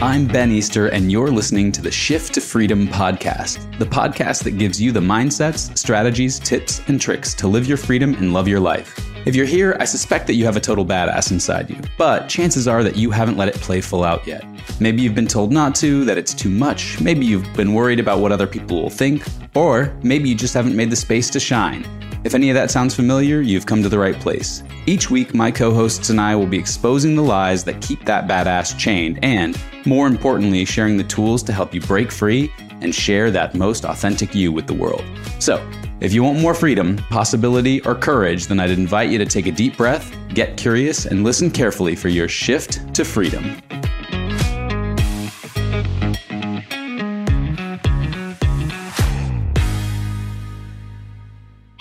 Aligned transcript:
I'm 0.00 0.26
Ben 0.26 0.50
Easter, 0.50 0.88
and 0.88 1.12
you're 1.12 1.30
listening 1.30 1.70
to 1.72 1.82
the 1.82 1.90
Shift 1.90 2.34
to 2.34 2.40
Freedom 2.40 2.88
podcast, 2.88 3.78
the 3.78 3.84
podcast 3.84 4.42
that 4.44 4.52
gives 4.52 4.80
you 4.80 4.90
the 4.90 5.00
mindsets, 5.00 5.76
strategies, 5.76 6.38
tips, 6.38 6.80
and 6.88 7.00
tricks 7.00 7.34
to 7.34 7.46
live 7.46 7.66
your 7.66 7.76
freedom 7.76 8.14
and 8.14 8.32
love 8.32 8.48
your 8.48 8.58
life. 8.58 8.98
If 9.26 9.36
you're 9.36 9.46
here, 9.46 9.76
I 9.78 9.84
suspect 9.84 10.26
that 10.28 10.34
you 10.34 10.44
have 10.44 10.56
a 10.56 10.60
total 10.60 10.86
badass 10.86 11.30
inside 11.32 11.68
you, 11.68 11.80
but 11.98 12.28
chances 12.28 12.66
are 12.66 12.82
that 12.82 12.96
you 12.96 13.10
haven't 13.10 13.36
let 13.36 13.48
it 13.48 13.56
play 13.56 13.80
full 13.80 14.02
out 14.02 14.26
yet. 14.26 14.44
Maybe 14.80 15.02
you've 15.02 15.14
been 15.14 15.26
told 15.26 15.52
not 15.52 15.74
to, 15.76 16.04
that 16.06 16.16
it's 16.16 16.32
too 16.32 16.50
much, 16.50 17.00
maybe 17.00 17.26
you've 17.26 17.52
been 17.54 17.74
worried 17.74 18.00
about 18.00 18.20
what 18.20 18.32
other 18.32 18.46
people 18.46 18.80
will 18.80 18.90
think, 18.90 19.22
or 19.58 19.92
maybe 20.04 20.28
you 20.28 20.36
just 20.36 20.54
haven't 20.54 20.76
made 20.76 20.88
the 20.88 20.94
space 20.94 21.28
to 21.28 21.40
shine. 21.40 21.84
If 22.22 22.34
any 22.34 22.48
of 22.48 22.54
that 22.54 22.70
sounds 22.70 22.94
familiar, 22.94 23.40
you've 23.40 23.66
come 23.66 23.82
to 23.82 23.88
the 23.88 23.98
right 23.98 24.14
place. 24.14 24.62
Each 24.86 25.10
week, 25.10 25.34
my 25.34 25.50
co 25.50 25.72
hosts 25.74 26.10
and 26.10 26.20
I 26.20 26.36
will 26.36 26.46
be 26.46 26.58
exposing 26.58 27.16
the 27.16 27.24
lies 27.24 27.64
that 27.64 27.82
keep 27.82 28.04
that 28.04 28.28
badass 28.28 28.78
chained 28.78 29.18
and, 29.24 29.58
more 29.84 30.06
importantly, 30.06 30.64
sharing 30.64 30.96
the 30.96 31.02
tools 31.02 31.42
to 31.42 31.52
help 31.52 31.74
you 31.74 31.80
break 31.80 32.12
free 32.12 32.52
and 32.80 32.94
share 32.94 33.32
that 33.32 33.56
most 33.56 33.84
authentic 33.84 34.32
you 34.32 34.52
with 34.52 34.68
the 34.68 34.74
world. 34.74 35.04
So, 35.40 35.68
if 36.00 36.12
you 36.12 36.22
want 36.22 36.38
more 36.38 36.54
freedom, 36.54 36.96
possibility, 37.10 37.80
or 37.82 37.96
courage, 37.96 38.46
then 38.46 38.60
I'd 38.60 38.70
invite 38.70 39.10
you 39.10 39.18
to 39.18 39.26
take 39.26 39.46
a 39.46 39.52
deep 39.52 39.76
breath, 39.76 40.14
get 40.28 40.56
curious, 40.56 41.06
and 41.06 41.24
listen 41.24 41.50
carefully 41.50 41.96
for 41.96 42.08
your 42.08 42.28
shift 42.28 42.94
to 42.94 43.04
freedom. 43.04 43.56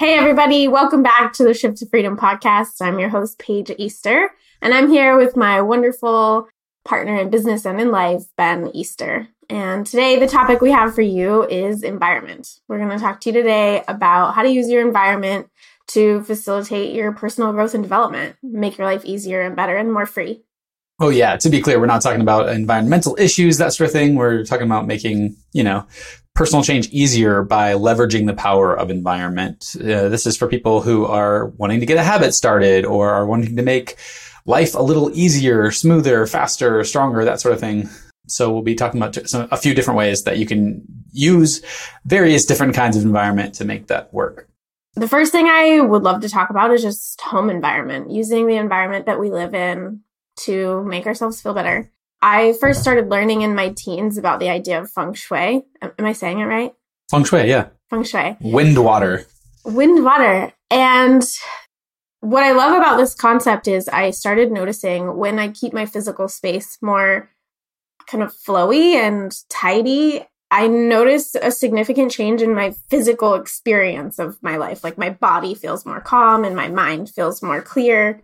Hey, 0.08 0.18
everybody, 0.18 0.70
welcome 0.70 1.04
back 1.04 1.34
to 1.34 1.44
the 1.44 1.54
Shift 1.54 1.80
to 1.80 1.86
Freedom 1.86 2.16
podcast. 2.16 2.76
I'm 2.80 2.98
your 2.98 3.10
host, 3.10 3.40
Paige 3.40 3.72
Easter, 3.78 4.30
and 4.62 4.74
I'm 4.74 4.90
here 4.90 5.18
with 5.18 5.36
my 5.36 5.60
wonderful 5.60 6.48
partner 6.86 7.20
in 7.20 7.30
business 7.30 7.66
and 7.66 7.82
in 7.82 7.92
life, 7.92 8.24
Ben 8.38 8.72
Easter. 8.74 9.28
And 9.50 9.86
today, 9.86 10.18
the 10.18 10.26
topic 10.26 10.62
we 10.62 10.72
have 10.72 10.96
for 10.96 11.02
you 11.02 11.44
is 11.44 11.84
environment. 11.84 12.62
We're 12.70 12.78
going 12.78 12.98
to 12.98 13.04
talk 13.04 13.20
to 13.20 13.30
you 13.32 13.34
today 13.34 13.84
about 13.90 14.34
how 14.34 14.44
to 14.44 14.50
use 14.50 14.70
your 14.70 14.88
environment 14.88 15.50
to 15.88 16.24
facilitate 16.24 16.96
your 16.96 17.12
personal 17.12 17.52
growth 17.52 17.74
and 17.74 17.84
development, 17.84 18.38
make 18.42 18.78
your 18.78 18.88
life 18.88 19.04
easier 19.04 19.42
and 19.42 19.58
better 19.58 19.76
and 19.76 19.92
more 19.92 20.06
free. 20.06 20.42
Oh 21.00 21.10
yeah, 21.10 21.38
to 21.38 21.50
be 21.50 21.62
clear, 21.62 21.80
we're 21.80 21.86
not 21.86 22.02
talking 22.02 22.22
about 22.22 22.50
environmental 22.50 23.16
issues, 23.20 23.60
that 23.60 23.74
sort 23.74 23.88
of 23.88 23.94
thing. 23.94 24.16
We're 24.16 24.44
talking 24.44 24.66
about 24.66 24.88
making, 24.88 25.36
you 25.54 25.64
know, 25.64 25.86
personal 26.34 26.64
change 26.64 26.88
easier 26.90 27.44
by 27.44 27.74
leveraging 27.74 28.26
the 28.26 28.34
power 28.34 28.76
of 28.76 28.90
environment. 28.90 29.76
Uh, 29.76 30.10
this 30.10 30.26
is 30.26 30.36
for 30.36 30.48
people 30.48 30.82
who 30.82 31.06
are 31.06 31.48
wanting 31.58 31.80
to 31.82 31.86
get 31.86 31.98
a 31.98 32.04
habit 32.04 32.34
started 32.34 32.84
or 32.84 33.12
are 33.12 33.28
wanting 33.28 33.56
to 33.56 33.62
make 33.62 33.98
life 34.48 34.74
a 34.74 34.82
little 34.82 35.12
easier, 35.16 35.70
smoother, 35.72 36.26
faster, 36.26 36.84
stronger, 36.84 37.24
that 37.26 37.42
sort 37.42 37.54
of 37.54 37.60
thing. 37.60 37.90
So 38.28 38.52
we'll 38.52 38.64
be 38.64 38.76
talking 38.76 39.00
about 39.00 39.30
some, 39.30 39.48
a 39.52 39.58
few 39.58 39.76
different 39.76 40.00
ways 40.00 40.24
that 40.24 40.38
you 40.38 40.48
can 40.48 40.84
use 41.12 41.64
various 42.06 42.46
different 42.46 42.74
kinds 42.74 42.98
of 42.98 43.04
environment 43.04 43.54
to 43.56 43.66
make 43.66 43.88
that 43.88 44.12
work. 44.14 44.50
The 44.96 45.08
first 45.08 45.32
thing 45.32 45.48
I 45.48 45.80
would 45.80 46.02
love 46.02 46.22
to 46.22 46.30
talk 46.30 46.50
about 46.50 46.72
is 46.72 46.82
just 46.82 47.22
home 47.22 47.52
environment, 47.52 48.10
using 48.10 48.48
the 48.48 48.56
environment 48.56 49.06
that 49.06 49.20
we 49.20 49.30
live 49.30 49.54
in 49.54 50.02
to 50.38 50.84
make 50.84 51.06
ourselves 51.06 51.42
feel 51.42 51.54
better. 51.54 51.92
I 52.22 52.54
first 52.60 52.82
started 52.82 53.10
learning 53.10 53.42
in 53.42 53.56
my 53.56 53.70
teens 53.70 54.18
about 54.18 54.40
the 54.40 54.50
idea 54.50 54.82
of 54.82 54.90
feng 54.90 55.14
shui. 55.14 55.64
Am 55.82 56.06
I 56.06 56.14
saying 56.14 56.40
it 56.40 56.46
right? 56.46 56.74
Feng 57.12 57.24
shui, 57.24 57.48
yeah. 57.48 57.68
Feng 57.90 58.04
shui. 58.04 58.38
Wind 58.42 58.84
water. 58.84 59.26
Wind 59.66 60.04
water. 60.04 60.52
And 60.72 61.24
what 62.22 62.44
I 62.44 62.52
love 62.54 62.76
about 62.76 62.98
this 62.98 63.14
concept 63.14 63.68
is 63.68 63.88
I 63.88 64.12
started 64.12 64.52
noticing 64.52 65.18
when 65.18 65.38
I 65.38 65.50
keep 65.50 65.74
my 65.74 65.86
physical 65.86 66.28
space 66.28 66.78
more 66.82 67.30
kind 68.08 68.24
of 68.24 68.34
flowy 68.34 68.96
and 68.96 69.32
tidy, 69.50 70.26
I 70.50 70.68
notice 70.68 71.36
a 71.36 71.52
significant 71.52 72.12
change 72.12 72.42
in 72.42 72.56
my 72.56 72.72
physical 72.90 73.36
experience 73.36 74.18
of 74.18 74.42
my 74.42 74.58
life. 74.58 74.84
Like 74.84 74.98
my 74.98 75.10
body 75.10 75.54
feels 75.54 75.86
more 75.86 76.00
calm 76.00 76.46
and 76.46 76.56
my 76.56 76.70
mind 76.70 77.10
feels 77.10 77.44
more 77.44 77.62
clear. 77.62 78.24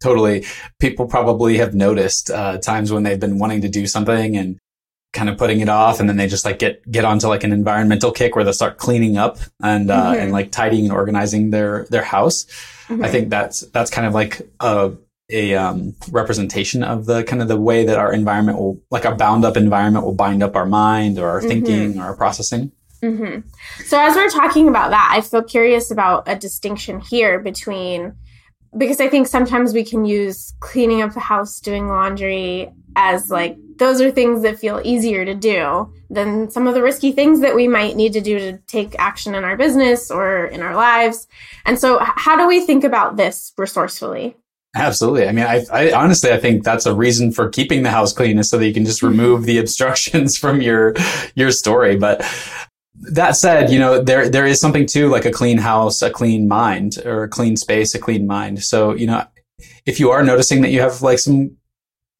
Totally. 0.00 0.46
People 0.78 1.06
probably 1.06 1.58
have 1.58 1.74
noticed 1.74 2.30
uh, 2.30 2.58
times 2.58 2.92
when 2.92 3.02
they've 3.02 3.18
been 3.18 3.38
wanting 3.38 3.62
to 3.62 3.68
do 3.68 3.86
something 3.86 4.36
and 4.36 4.58
kind 5.12 5.28
of 5.28 5.38
putting 5.38 5.60
it 5.60 5.68
off 5.68 6.00
and 6.00 6.08
then 6.08 6.16
they 6.16 6.26
just 6.28 6.44
like 6.44 6.58
get 6.58 6.88
get 6.90 7.04
onto 7.04 7.28
like 7.28 7.42
an 7.42 7.52
environmental 7.52 8.12
kick 8.12 8.36
where 8.36 8.44
they 8.44 8.52
start 8.52 8.76
cleaning 8.76 9.16
up 9.16 9.38
and 9.62 9.90
uh, 9.90 10.12
mm-hmm. 10.12 10.20
and 10.20 10.32
like 10.32 10.52
tidying 10.52 10.84
and 10.84 10.92
organizing 10.92 11.50
their 11.50 11.86
their 11.90 12.02
house 12.02 12.44
mm-hmm. 12.88 13.02
i 13.02 13.08
think 13.08 13.30
that's 13.30 13.60
that's 13.72 13.90
kind 13.90 14.06
of 14.06 14.12
like 14.12 14.42
a 14.60 14.92
a 15.30 15.54
um, 15.54 15.94
representation 16.10 16.82
of 16.82 17.04
the 17.06 17.22
kind 17.24 17.42
of 17.42 17.48
the 17.48 17.58
way 17.58 17.84
that 17.84 17.98
our 17.98 18.12
environment 18.12 18.58
will 18.58 18.80
like 18.90 19.06
our 19.06 19.14
bound 19.14 19.44
up 19.44 19.56
environment 19.56 20.04
will 20.04 20.14
bind 20.14 20.42
up 20.42 20.54
our 20.54 20.66
mind 20.66 21.18
or 21.18 21.28
our 21.28 21.40
mm-hmm. 21.40 21.48
thinking 21.48 21.98
or 21.98 22.04
our 22.04 22.16
processing 22.16 22.70
mm-hmm. 23.02 23.40
so 23.84 23.98
as 23.98 24.14
we're 24.14 24.28
talking 24.28 24.68
about 24.68 24.90
that 24.90 25.10
i 25.10 25.22
feel 25.22 25.42
curious 25.42 25.90
about 25.90 26.22
a 26.26 26.36
distinction 26.36 27.00
here 27.00 27.40
between 27.40 28.14
because 28.76 29.00
I 29.00 29.08
think 29.08 29.26
sometimes 29.26 29.72
we 29.72 29.84
can 29.84 30.04
use 30.04 30.54
cleaning 30.60 31.02
up 31.02 31.14
the 31.14 31.20
house, 31.20 31.60
doing 31.60 31.88
laundry 31.88 32.70
as 32.96 33.30
like 33.30 33.56
those 33.78 34.00
are 34.00 34.10
things 34.10 34.42
that 34.42 34.58
feel 34.58 34.80
easier 34.84 35.24
to 35.24 35.34
do 35.34 35.92
than 36.10 36.50
some 36.50 36.66
of 36.66 36.74
the 36.74 36.82
risky 36.82 37.12
things 37.12 37.40
that 37.40 37.54
we 37.54 37.68
might 37.68 37.96
need 37.96 38.12
to 38.12 38.20
do 38.20 38.38
to 38.38 38.58
take 38.66 38.98
action 38.98 39.34
in 39.34 39.44
our 39.44 39.56
business 39.56 40.10
or 40.10 40.46
in 40.46 40.62
our 40.62 40.74
lives. 40.74 41.28
And 41.64 41.78
so, 41.78 41.98
how 42.00 42.36
do 42.36 42.46
we 42.46 42.60
think 42.60 42.84
about 42.84 43.16
this 43.16 43.52
resourcefully? 43.56 44.36
Absolutely. 44.76 45.26
I 45.26 45.32
mean, 45.32 45.46
I, 45.46 45.64
I, 45.72 45.92
honestly, 45.92 46.30
I 46.30 46.38
think 46.38 46.62
that's 46.62 46.86
a 46.86 46.94
reason 46.94 47.32
for 47.32 47.48
keeping 47.48 47.82
the 47.82 47.90
house 47.90 48.12
clean 48.12 48.38
is 48.38 48.50
so 48.50 48.58
that 48.58 48.66
you 48.66 48.74
can 48.74 48.84
just 48.84 49.02
remove 49.02 49.44
the 49.44 49.58
obstructions 49.58 50.36
from 50.38 50.60
your 50.60 50.94
your 51.34 51.50
story. 51.50 51.96
But 51.96 52.22
that 53.00 53.36
said, 53.36 53.70
you 53.70 53.78
know, 53.78 54.02
there, 54.02 54.28
there 54.28 54.46
is 54.46 54.60
something 54.60 54.86
to 54.86 55.08
like 55.08 55.24
a 55.24 55.30
clean 55.30 55.58
house, 55.58 56.02
a 56.02 56.10
clean 56.10 56.48
mind 56.48 56.98
or 57.04 57.24
a 57.24 57.28
clean 57.28 57.56
space, 57.56 57.94
a 57.94 57.98
clean 57.98 58.26
mind. 58.26 58.62
So, 58.62 58.94
you 58.94 59.06
know, 59.06 59.24
if 59.86 60.00
you 60.00 60.10
are 60.10 60.22
noticing 60.22 60.62
that 60.62 60.70
you 60.70 60.80
have 60.80 61.02
like 61.02 61.18
some, 61.18 61.56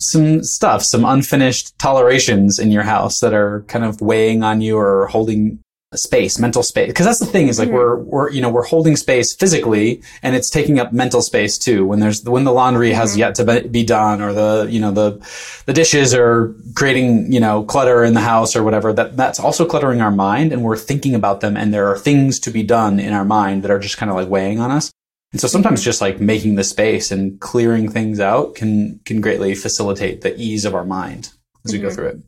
some 0.01 0.45
stuff, 0.45 0.85
some 0.85 1.05
unfinished 1.05 1.77
tolerations 1.79 2.59
in 2.59 2.71
your 2.71 2.85
house 2.85 3.21
that 3.21 3.35
are 3.35 3.63
kind 3.63 3.85
of 3.85 4.01
weighing 4.01 4.43
on 4.43 4.61
you 4.61 4.77
or 4.77 5.07
holding 5.09 5.59
space, 5.95 6.39
mental 6.39 6.63
space. 6.63 6.93
Cause 6.93 7.07
that's 7.07 7.19
the 7.19 7.27
thing 7.27 7.49
is 7.49 7.59
like 7.59 7.69
mm-hmm. 7.69 7.77
we're, 7.77 7.97
we're, 7.97 8.31
you 8.31 8.43
know, 8.43 8.51
we're 8.51 8.65
holding 8.65 8.95
space 8.95 9.35
physically 9.35 10.03
and 10.23 10.37
it's 10.37 10.51
taking 10.51 10.79
up 10.79 10.93
mental 10.93 11.23
space 11.23 11.57
too. 11.57 11.87
When 11.87 11.99
there's, 11.99 12.23
when 12.25 12.45
the 12.45 12.53
laundry 12.53 12.93
has 12.93 13.13
mm-hmm. 13.13 13.21
yet 13.21 13.35
to 13.37 13.69
be 13.69 13.85
done 13.85 14.21
or 14.21 14.35
the, 14.35 14.67
you 14.71 14.81
know, 14.81 14.91
the, 14.93 15.27
the 15.65 15.73
dishes 15.73 16.13
are 16.13 16.55
creating, 16.75 17.33
you 17.33 17.41
know, 17.41 17.65
clutter 17.65 18.05
in 18.05 18.13
the 18.13 18.21
house 18.21 18.55
or 18.55 18.63
whatever, 18.63 18.93
that, 18.93 19.17
that's 19.17 19.41
also 19.41 19.65
cluttering 19.65 20.03
our 20.03 20.11
mind 20.11 20.53
and 20.53 20.63
we're 20.63 20.77
thinking 20.77 21.15
about 21.15 21.41
them 21.41 21.57
and 21.57 21.73
there 21.73 21.89
are 21.89 21.97
things 21.97 22.39
to 22.41 22.51
be 22.51 22.63
done 22.63 23.01
in 23.01 23.15
our 23.15 23.25
mind 23.25 23.63
that 23.63 23.71
are 23.71 23.79
just 23.79 23.97
kind 23.97 24.11
of 24.11 24.17
like 24.17 24.29
weighing 24.29 24.61
on 24.61 24.71
us. 24.71 24.93
And 25.33 25.41
so 25.41 25.49
sometimes 25.49 25.81
mm-hmm. 25.81 25.87
just 25.87 26.03
like 26.03 26.21
making 26.21 26.57
the 26.57 26.65
space 26.65 27.11
and 27.11 27.41
clearing 27.41 27.91
things 27.91 28.21
out 28.21 28.55
can, 28.55 29.01
can 29.07 29.23
greatly 29.23 29.55
facilitate 29.55 30.21
the 30.21 30.39
ease 30.39 30.67
of 30.67 30.75
our 30.75 30.85
mind 30.85 31.31
as 31.65 31.73
we 31.73 31.79
go 31.79 31.89
mm-hmm. 31.89 31.95
through 31.95 32.07
it. 32.09 32.19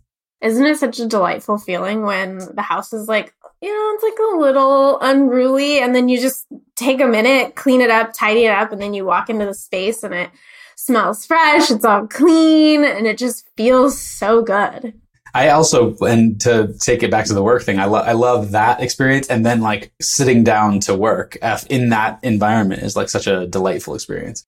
Isn't 0.43 0.65
it 0.65 0.79
such 0.79 0.99
a 0.99 1.07
delightful 1.07 1.59
feeling 1.59 2.03
when 2.03 2.39
the 2.39 2.63
house 2.63 2.95
is 2.95 3.09
like 3.09 3.35
you 3.61 3.69
know, 3.69 3.95
it's 3.95 4.05
like 4.05 4.19
a 4.19 4.37
little 4.39 4.99
unruly. 5.01 5.81
And 5.81 5.95
then 5.95 6.09
you 6.09 6.21
just 6.21 6.47
take 6.77 7.01
a 7.01 7.07
minute, 7.07 7.57
clean 7.57 7.81
it 7.81 7.91
up, 7.91 8.13
tidy 8.13 8.47
it 8.47 8.53
up, 8.53 8.73
and 8.73 8.81
then 8.81 8.95
you 8.95 9.05
walk 9.05 9.29
into 9.29 9.45
the 9.45 9.55
space 9.55 10.03
and 10.03 10.15
it 10.15 10.31
smells 10.77 11.27
fresh, 11.27 11.71
it's 11.71 11.85
all 11.85 12.07
clean, 12.07 12.85
and 12.85 13.07
it 13.07 13.19
just 13.19 13.47
feels 13.57 14.01
so 14.01 14.43
good. 14.43 14.95
I 15.35 15.51
also, 15.51 15.95
and 15.99 16.41
to 16.41 16.75
take 16.81 17.03
it 17.03 17.11
back 17.11 17.27
to 17.27 17.35
the 17.35 17.43
work 17.43 17.63
thing, 17.63 17.79
I, 17.79 17.85
lo- 17.85 18.01
I 18.01 18.13
love 18.13 18.51
that 18.53 18.81
experience. 18.81 19.29
And 19.29 19.47
then 19.47 19.61
like 19.61 19.93
sitting 20.01 20.43
down 20.43 20.81
to 20.81 20.95
work 20.95 21.37
in 21.69 21.91
that 21.91 22.19
environment 22.23 22.83
is 22.83 22.97
like 22.97 23.09
such 23.09 23.27
a 23.27 23.47
delightful 23.47 23.95
experience. 23.95 24.47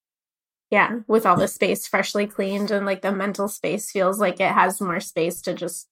Yeah, 0.71 1.01
with 1.07 1.27
all 1.27 1.37
the 1.37 1.49
space 1.49 1.87
freshly 1.87 2.27
cleaned 2.27 2.71
and 2.71 2.87
like 2.87 3.03
the 3.03 3.13
mental 3.13 3.47
space 3.47 3.91
feels 3.91 4.19
like 4.19 4.41
it 4.41 4.53
has 4.53 4.81
more 4.81 5.01
space 5.01 5.43
to 5.43 5.53
just 5.53 5.87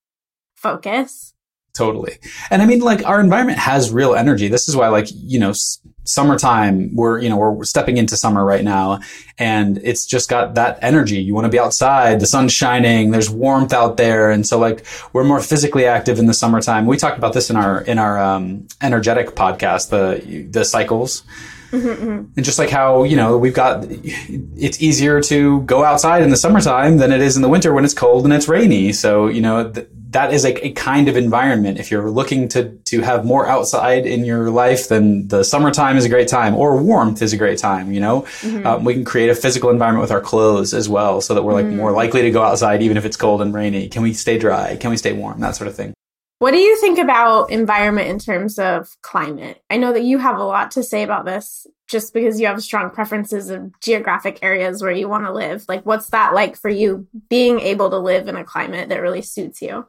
focus. 0.56 1.34
Totally. 1.72 2.18
And 2.50 2.62
I 2.62 2.66
mean, 2.66 2.80
like 2.80 3.06
our 3.06 3.20
environment 3.20 3.58
has 3.58 3.92
real 3.92 4.14
energy. 4.14 4.48
This 4.48 4.68
is 4.68 4.76
why, 4.76 4.88
like, 4.88 5.06
you 5.14 5.38
know, 5.38 5.50
s- 5.50 5.78
summertime, 6.04 6.94
we're, 6.96 7.20
you 7.20 7.28
know, 7.28 7.36
we're 7.36 7.64
stepping 7.64 7.96
into 7.96 8.16
summer 8.16 8.44
right 8.44 8.64
now 8.64 8.98
and 9.38 9.78
it's 9.78 10.04
just 10.04 10.28
got 10.28 10.56
that 10.56 10.80
energy. 10.82 11.22
You 11.22 11.32
want 11.34 11.44
to 11.44 11.48
be 11.48 11.60
outside. 11.60 12.18
The 12.18 12.26
sun's 12.26 12.52
shining. 12.52 13.12
There's 13.12 13.30
warmth 13.30 13.72
out 13.72 13.96
there. 13.96 14.30
And 14.30 14.44
so 14.44 14.58
like 14.58 14.84
we're 15.12 15.22
more 15.24 15.40
physically 15.40 15.86
active 15.86 16.18
in 16.18 16.26
the 16.26 16.34
summertime. 16.34 16.86
We 16.86 16.96
talked 16.96 17.18
about 17.18 17.34
this 17.34 17.50
in 17.50 17.56
our, 17.56 17.82
in 17.82 17.98
our, 17.98 18.18
um, 18.18 18.66
energetic 18.82 19.36
podcast, 19.36 19.90
the, 19.90 20.48
the 20.50 20.64
cycles. 20.64 21.22
Mm-hmm, 21.70 21.88
mm-hmm. 21.88 22.32
And 22.36 22.44
just 22.44 22.58
like 22.58 22.70
how, 22.70 23.04
you 23.04 23.14
know, 23.14 23.38
we've 23.38 23.54
got, 23.54 23.86
it's 23.88 24.82
easier 24.82 25.20
to 25.22 25.62
go 25.62 25.84
outside 25.84 26.22
in 26.22 26.30
the 26.30 26.36
summertime 26.36 26.96
than 26.96 27.12
it 27.12 27.20
is 27.20 27.36
in 27.36 27.42
the 27.42 27.48
winter 27.48 27.72
when 27.72 27.84
it's 27.84 27.94
cold 27.94 28.24
and 28.24 28.32
it's 28.32 28.48
rainy. 28.48 28.92
So, 28.92 29.28
you 29.28 29.40
know, 29.40 29.70
th- 29.70 29.86
that 30.10 30.32
is 30.32 30.44
a, 30.44 30.66
a 30.66 30.72
kind 30.72 31.08
of 31.08 31.16
environment. 31.16 31.78
If 31.78 31.90
you're 31.90 32.10
looking 32.10 32.48
to, 32.48 32.70
to 32.70 33.00
have 33.00 33.24
more 33.24 33.46
outside 33.48 34.06
in 34.06 34.24
your 34.24 34.50
life, 34.50 34.88
then 34.88 35.28
the 35.28 35.44
summertime 35.44 35.96
is 35.96 36.04
a 36.04 36.08
great 36.08 36.28
time 36.28 36.54
or 36.54 36.76
warmth 36.76 37.22
is 37.22 37.32
a 37.32 37.36
great 37.36 37.58
time. 37.58 37.92
You 37.92 38.00
know, 38.00 38.22
mm-hmm. 38.22 38.66
um, 38.66 38.84
we 38.84 38.94
can 38.94 39.04
create 39.04 39.30
a 39.30 39.34
physical 39.34 39.70
environment 39.70 40.02
with 40.02 40.10
our 40.10 40.20
clothes 40.20 40.74
as 40.74 40.88
well 40.88 41.20
so 41.20 41.34
that 41.34 41.42
we're 41.42 41.52
like 41.52 41.66
mm-hmm. 41.66 41.76
more 41.76 41.92
likely 41.92 42.22
to 42.22 42.30
go 42.30 42.42
outside 42.42 42.82
even 42.82 42.96
if 42.96 43.04
it's 43.04 43.16
cold 43.16 43.40
and 43.40 43.54
rainy. 43.54 43.88
Can 43.88 44.02
we 44.02 44.12
stay 44.12 44.36
dry? 44.36 44.76
Can 44.76 44.90
we 44.90 44.96
stay 44.96 45.12
warm? 45.12 45.40
That 45.40 45.54
sort 45.54 45.68
of 45.68 45.76
thing. 45.76 45.94
What 46.40 46.52
do 46.52 46.58
you 46.58 46.80
think 46.80 46.98
about 46.98 47.50
environment 47.50 48.08
in 48.08 48.18
terms 48.18 48.58
of 48.58 48.96
climate? 49.02 49.62
I 49.68 49.76
know 49.76 49.92
that 49.92 50.04
you 50.04 50.18
have 50.18 50.38
a 50.38 50.42
lot 50.42 50.70
to 50.72 50.82
say 50.82 51.02
about 51.02 51.26
this 51.26 51.66
just 51.86 52.14
because 52.14 52.40
you 52.40 52.46
have 52.46 52.62
strong 52.62 52.90
preferences 52.90 53.50
of 53.50 53.78
geographic 53.80 54.38
areas 54.42 54.82
where 54.82 54.90
you 54.90 55.06
want 55.06 55.26
to 55.26 55.32
live. 55.32 55.66
Like, 55.68 55.84
what's 55.84 56.08
that 56.08 56.32
like 56.32 56.56
for 56.56 56.70
you 56.70 57.06
being 57.28 57.60
able 57.60 57.90
to 57.90 57.98
live 57.98 58.26
in 58.26 58.36
a 58.36 58.44
climate 58.44 58.88
that 58.88 59.02
really 59.02 59.22
suits 59.22 59.60
you? 59.60 59.86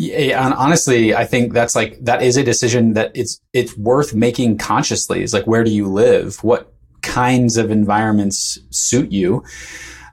Yeah, 0.00 0.46
and 0.46 0.54
honestly, 0.54 1.12
I 1.12 1.24
think 1.24 1.52
that's 1.52 1.74
like 1.74 1.98
that 2.04 2.22
is 2.22 2.36
a 2.36 2.44
decision 2.44 2.92
that 2.92 3.10
it's 3.16 3.40
it's 3.52 3.76
worth 3.76 4.14
making 4.14 4.58
consciously. 4.58 5.24
Is 5.24 5.34
like 5.34 5.48
where 5.48 5.64
do 5.64 5.72
you 5.72 5.88
live? 5.88 6.42
What 6.44 6.72
kinds 7.02 7.56
of 7.56 7.72
environments 7.72 8.60
suit 8.70 9.10
you? 9.10 9.42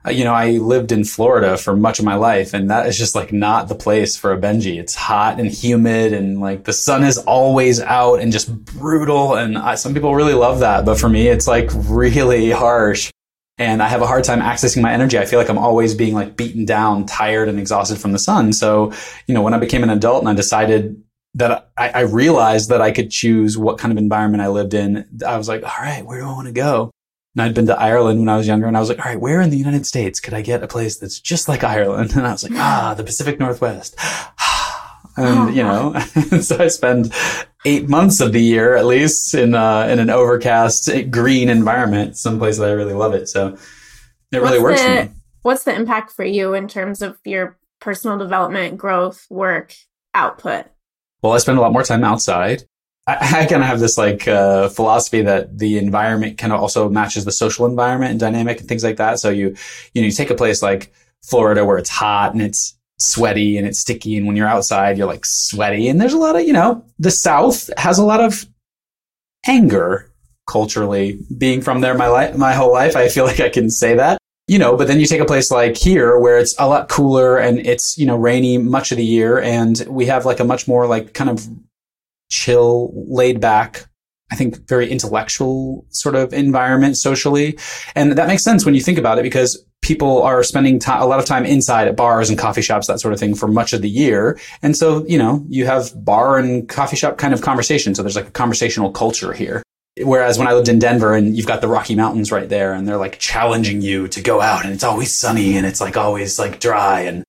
Uh, 0.04 0.10
you 0.10 0.24
know, 0.24 0.34
I 0.34 0.58
lived 0.58 0.90
in 0.90 1.04
Florida 1.04 1.56
for 1.56 1.76
much 1.76 2.00
of 2.00 2.04
my 2.04 2.16
life 2.16 2.52
and 2.52 2.68
that 2.68 2.86
is 2.86 2.98
just 2.98 3.14
like 3.14 3.32
not 3.32 3.68
the 3.68 3.76
place 3.76 4.16
for 4.16 4.32
a 4.32 4.38
Benji. 4.38 4.76
It's 4.76 4.96
hot 4.96 5.38
and 5.38 5.48
humid 5.48 6.12
and 6.12 6.40
like 6.40 6.64
the 6.64 6.72
sun 6.72 7.04
is 7.04 7.18
always 7.18 7.80
out 7.80 8.18
and 8.20 8.32
just 8.32 8.52
brutal. 8.64 9.34
And 9.34 9.56
I, 9.56 9.76
some 9.76 9.94
people 9.94 10.16
really 10.16 10.34
love 10.34 10.60
that. 10.60 10.84
But 10.84 10.98
for 10.98 11.08
me, 11.08 11.28
it's 11.28 11.46
like 11.46 11.70
really 11.72 12.50
harsh 12.50 13.12
and 13.58 13.82
I 13.82 13.88
have 13.88 14.02
a 14.02 14.06
hard 14.06 14.24
time 14.24 14.40
accessing 14.40 14.82
my 14.82 14.92
energy. 14.92 15.18
I 15.18 15.24
feel 15.24 15.38
like 15.38 15.48
I'm 15.48 15.58
always 15.58 15.94
being 15.94 16.14
like 16.14 16.36
beaten 16.36 16.64
down, 16.64 17.06
tired 17.06 17.48
and 17.48 17.58
exhausted 17.58 17.98
from 17.98 18.12
the 18.12 18.18
sun. 18.18 18.52
So, 18.52 18.92
you 19.26 19.34
know, 19.34 19.42
when 19.42 19.54
I 19.54 19.58
became 19.58 19.82
an 19.82 19.90
adult 19.90 20.20
and 20.20 20.28
I 20.28 20.34
decided 20.34 21.02
that 21.34 21.70
I, 21.76 21.88
I 21.88 22.00
realized 22.00 22.70
that 22.70 22.82
I 22.82 22.92
could 22.92 23.10
choose 23.10 23.56
what 23.56 23.78
kind 23.78 23.92
of 23.92 23.98
environment 23.98 24.42
I 24.42 24.48
lived 24.48 24.74
in, 24.74 25.08
I 25.26 25.36
was 25.38 25.48
like, 25.48 25.62
all 25.62 25.84
right, 25.84 26.04
where 26.04 26.20
do 26.20 26.26
I 26.26 26.32
want 26.32 26.48
to 26.48 26.52
go? 26.52 26.90
And 27.34 27.42
I'd 27.42 27.54
been 27.54 27.66
to 27.66 27.78
Ireland 27.78 28.20
when 28.20 28.28
I 28.28 28.36
was 28.36 28.46
younger 28.46 28.66
and 28.66 28.76
I 28.76 28.80
was 28.80 28.88
like, 28.88 28.98
all 28.98 29.04
right, 29.04 29.20
where 29.20 29.40
in 29.40 29.50
the 29.50 29.58
United 29.58 29.86
States 29.86 30.20
could 30.20 30.32
I 30.32 30.40
get 30.40 30.62
a 30.62 30.68
place 30.68 30.98
that's 30.98 31.20
just 31.20 31.48
like 31.48 31.64
Ireland? 31.64 32.12
And 32.16 32.26
I 32.26 32.32
was 32.32 32.42
like, 32.42 32.58
ah, 32.58 32.94
the 32.96 33.04
Pacific 33.04 33.38
Northwest. 33.38 33.96
and, 35.16 35.54
you 35.54 35.62
know, 35.62 35.98
so 36.40 36.58
I 36.58 36.68
spend 36.68 37.12
eight 37.64 37.88
months 37.88 38.20
of 38.20 38.32
the 38.32 38.40
year 38.40 38.76
at 38.76 38.86
least 38.86 39.34
in, 39.34 39.54
uh, 39.54 39.86
in 39.88 39.98
an 39.98 40.10
overcast 40.10 40.90
green 41.10 41.48
environment, 41.48 42.16
someplace 42.16 42.58
that 42.58 42.68
I 42.68 42.72
really 42.72 42.94
love 42.94 43.14
it. 43.14 43.28
So 43.28 43.56
it 44.32 44.38
really 44.38 44.60
works 44.60 44.82
the, 44.82 44.88
for 44.88 45.04
me. 45.04 45.10
What's 45.42 45.64
the 45.64 45.74
impact 45.74 46.12
for 46.12 46.24
you 46.24 46.54
in 46.54 46.68
terms 46.68 47.02
of 47.02 47.18
your 47.24 47.58
personal 47.80 48.18
development, 48.18 48.76
growth, 48.78 49.26
work, 49.30 49.74
output? 50.14 50.66
Well, 51.22 51.32
I 51.32 51.38
spend 51.38 51.58
a 51.58 51.60
lot 51.60 51.72
more 51.72 51.82
time 51.82 52.04
outside. 52.04 52.64
I, 53.06 53.14
I 53.42 53.46
kind 53.46 53.62
of 53.62 53.68
have 53.68 53.80
this 53.80 53.98
like 53.98 54.26
uh, 54.28 54.68
philosophy 54.68 55.22
that 55.22 55.58
the 55.58 55.78
environment 55.78 56.38
kind 56.38 56.52
of 56.52 56.60
also 56.60 56.88
matches 56.88 57.24
the 57.24 57.32
social 57.32 57.66
environment 57.66 58.10
and 58.12 58.20
dynamic 58.20 58.60
and 58.60 58.68
things 58.68 58.84
like 58.84 58.96
that. 58.96 59.18
So 59.18 59.30
you, 59.30 59.56
you 59.94 60.02
know, 60.02 60.06
you 60.06 60.12
take 60.12 60.30
a 60.30 60.34
place 60.34 60.62
like 60.62 60.92
Florida 61.22 61.64
where 61.64 61.78
it's 61.78 61.90
hot 61.90 62.32
and 62.32 62.42
it's 62.42 62.75
sweaty 62.98 63.58
and 63.58 63.66
it's 63.66 63.78
sticky, 63.78 64.16
and 64.16 64.26
when 64.26 64.36
you're 64.36 64.48
outside, 64.48 64.98
you're 64.98 65.06
like 65.06 65.26
sweaty, 65.26 65.88
and 65.88 66.00
there's 66.00 66.14
a 66.14 66.18
lot 66.18 66.36
of, 66.36 66.42
you 66.42 66.52
know, 66.52 66.84
the 66.98 67.10
South 67.10 67.70
has 67.78 67.98
a 67.98 68.04
lot 68.04 68.20
of 68.20 68.46
anger 69.46 70.10
culturally. 70.48 71.18
Being 71.36 71.60
from 71.60 71.80
there 71.80 71.94
my 71.94 72.08
life, 72.08 72.36
my 72.36 72.54
whole 72.54 72.72
life, 72.72 72.96
I 72.96 73.08
feel 73.08 73.24
like 73.24 73.40
I 73.40 73.48
can 73.48 73.70
say 73.70 73.94
that 73.94 74.18
you 74.48 74.58
know, 74.58 74.76
but 74.76 74.86
then 74.86 75.00
you 75.00 75.06
take 75.06 75.20
a 75.20 75.24
place 75.24 75.50
like 75.50 75.76
here 75.76 76.18
where 76.18 76.38
it's 76.38 76.54
a 76.58 76.68
lot 76.68 76.88
cooler 76.88 77.36
and 77.36 77.58
it's, 77.58 77.98
you 77.98 78.06
know, 78.06 78.16
rainy 78.16 78.58
much 78.58 78.92
of 78.92 78.98
the 78.98 79.04
year. 79.04 79.40
And 79.40 79.84
we 79.88 80.06
have 80.06 80.24
like 80.24 80.38
a 80.38 80.44
much 80.44 80.68
more 80.68 80.86
like 80.86 81.14
kind 81.14 81.30
of 81.30 81.46
chill, 82.30 82.92
laid 82.94 83.40
back, 83.40 83.86
I 84.30 84.36
think 84.36 84.68
very 84.68 84.88
intellectual 84.88 85.84
sort 85.90 86.14
of 86.14 86.32
environment 86.32 86.96
socially. 86.96 87.58
And 87.96 88.12
that 88.12 88.28
makes 88.28 88.44
sense 88.44 88.64
when 88.64 88.74
you 88.74 88.80
think 88.80 88.98
about 88.98 89.18
it 89.18 89.22
because 89.22 89.65
people 89.86 90.20
are 90.22 90.42
spending 90.42 90.80
t- 90.80 90.90
a 90.90 91.06
lot 91.06 91.20
of 91.20 91.24
time 91.24 91.46
inside 91.46 91.86
at 91.86 91.94
bars 91.94 92.28
and 92.28 92.36
coffee 92.36 92.60
shops, 92.60 92.88
that 92.88 92.98
sort 92.98 93.14
of 93.14 93.20
thing 93.20 93.36
for 93.36 93.46
much 93.46 93.72
of 93.72 93.82
the 93.82 93.88
year. 93.88 94.36
And 94.60 94.76
so, 94.76 95.06
you 95.06 95.16
know, 95.16 95.44
you 95.48 95.64
have 95.66 95.92
bar 96.04 96.38
and 96.38 96.68
coffee 96.68 96.96
shop 96.96 97.18
kind 97.18 97.32
of 97.32 97.40
conversation. 97.40 97.94
So 97.94 98.02
there's 98.02 98.16
like 98.16 98.26
a 98.26 98.32
conversational 98.32 98.90
culture 98.90 99.32
here. 99.32 99.62
Whereas 100.02 100.38
when 100.38 100.48
I 100.48 100.54
lived 100.54 100.68
in 100.68 100.80
Denver 100.80 101.14
and 101.14 101.36
you've 101.36 101.46
got 101.46 101.60
the 101.60 101.68
Rocky 101.68 101.94
Mountains 101.94 102.32
right 102.32 102.48
there 102.48 102.74
and 102.74 102.86
they're 102.86 102.96
like 102.96 103.18
challenging 103.20 103.80
you 103.80 104.08
to 104.08 104.20
go 104.20 104.40
out 104.40 104.64
and 104.64 104.74
it's 104.74 104.84
always 104.84 105.14
sunny 105.14 105.56
and 105.56 105.64
it's 105.64 105.80
like 105.80 105.96
always 105.96 106.36
like 106.36 106.58
dry 106.58 107.02
and 107.02 107.24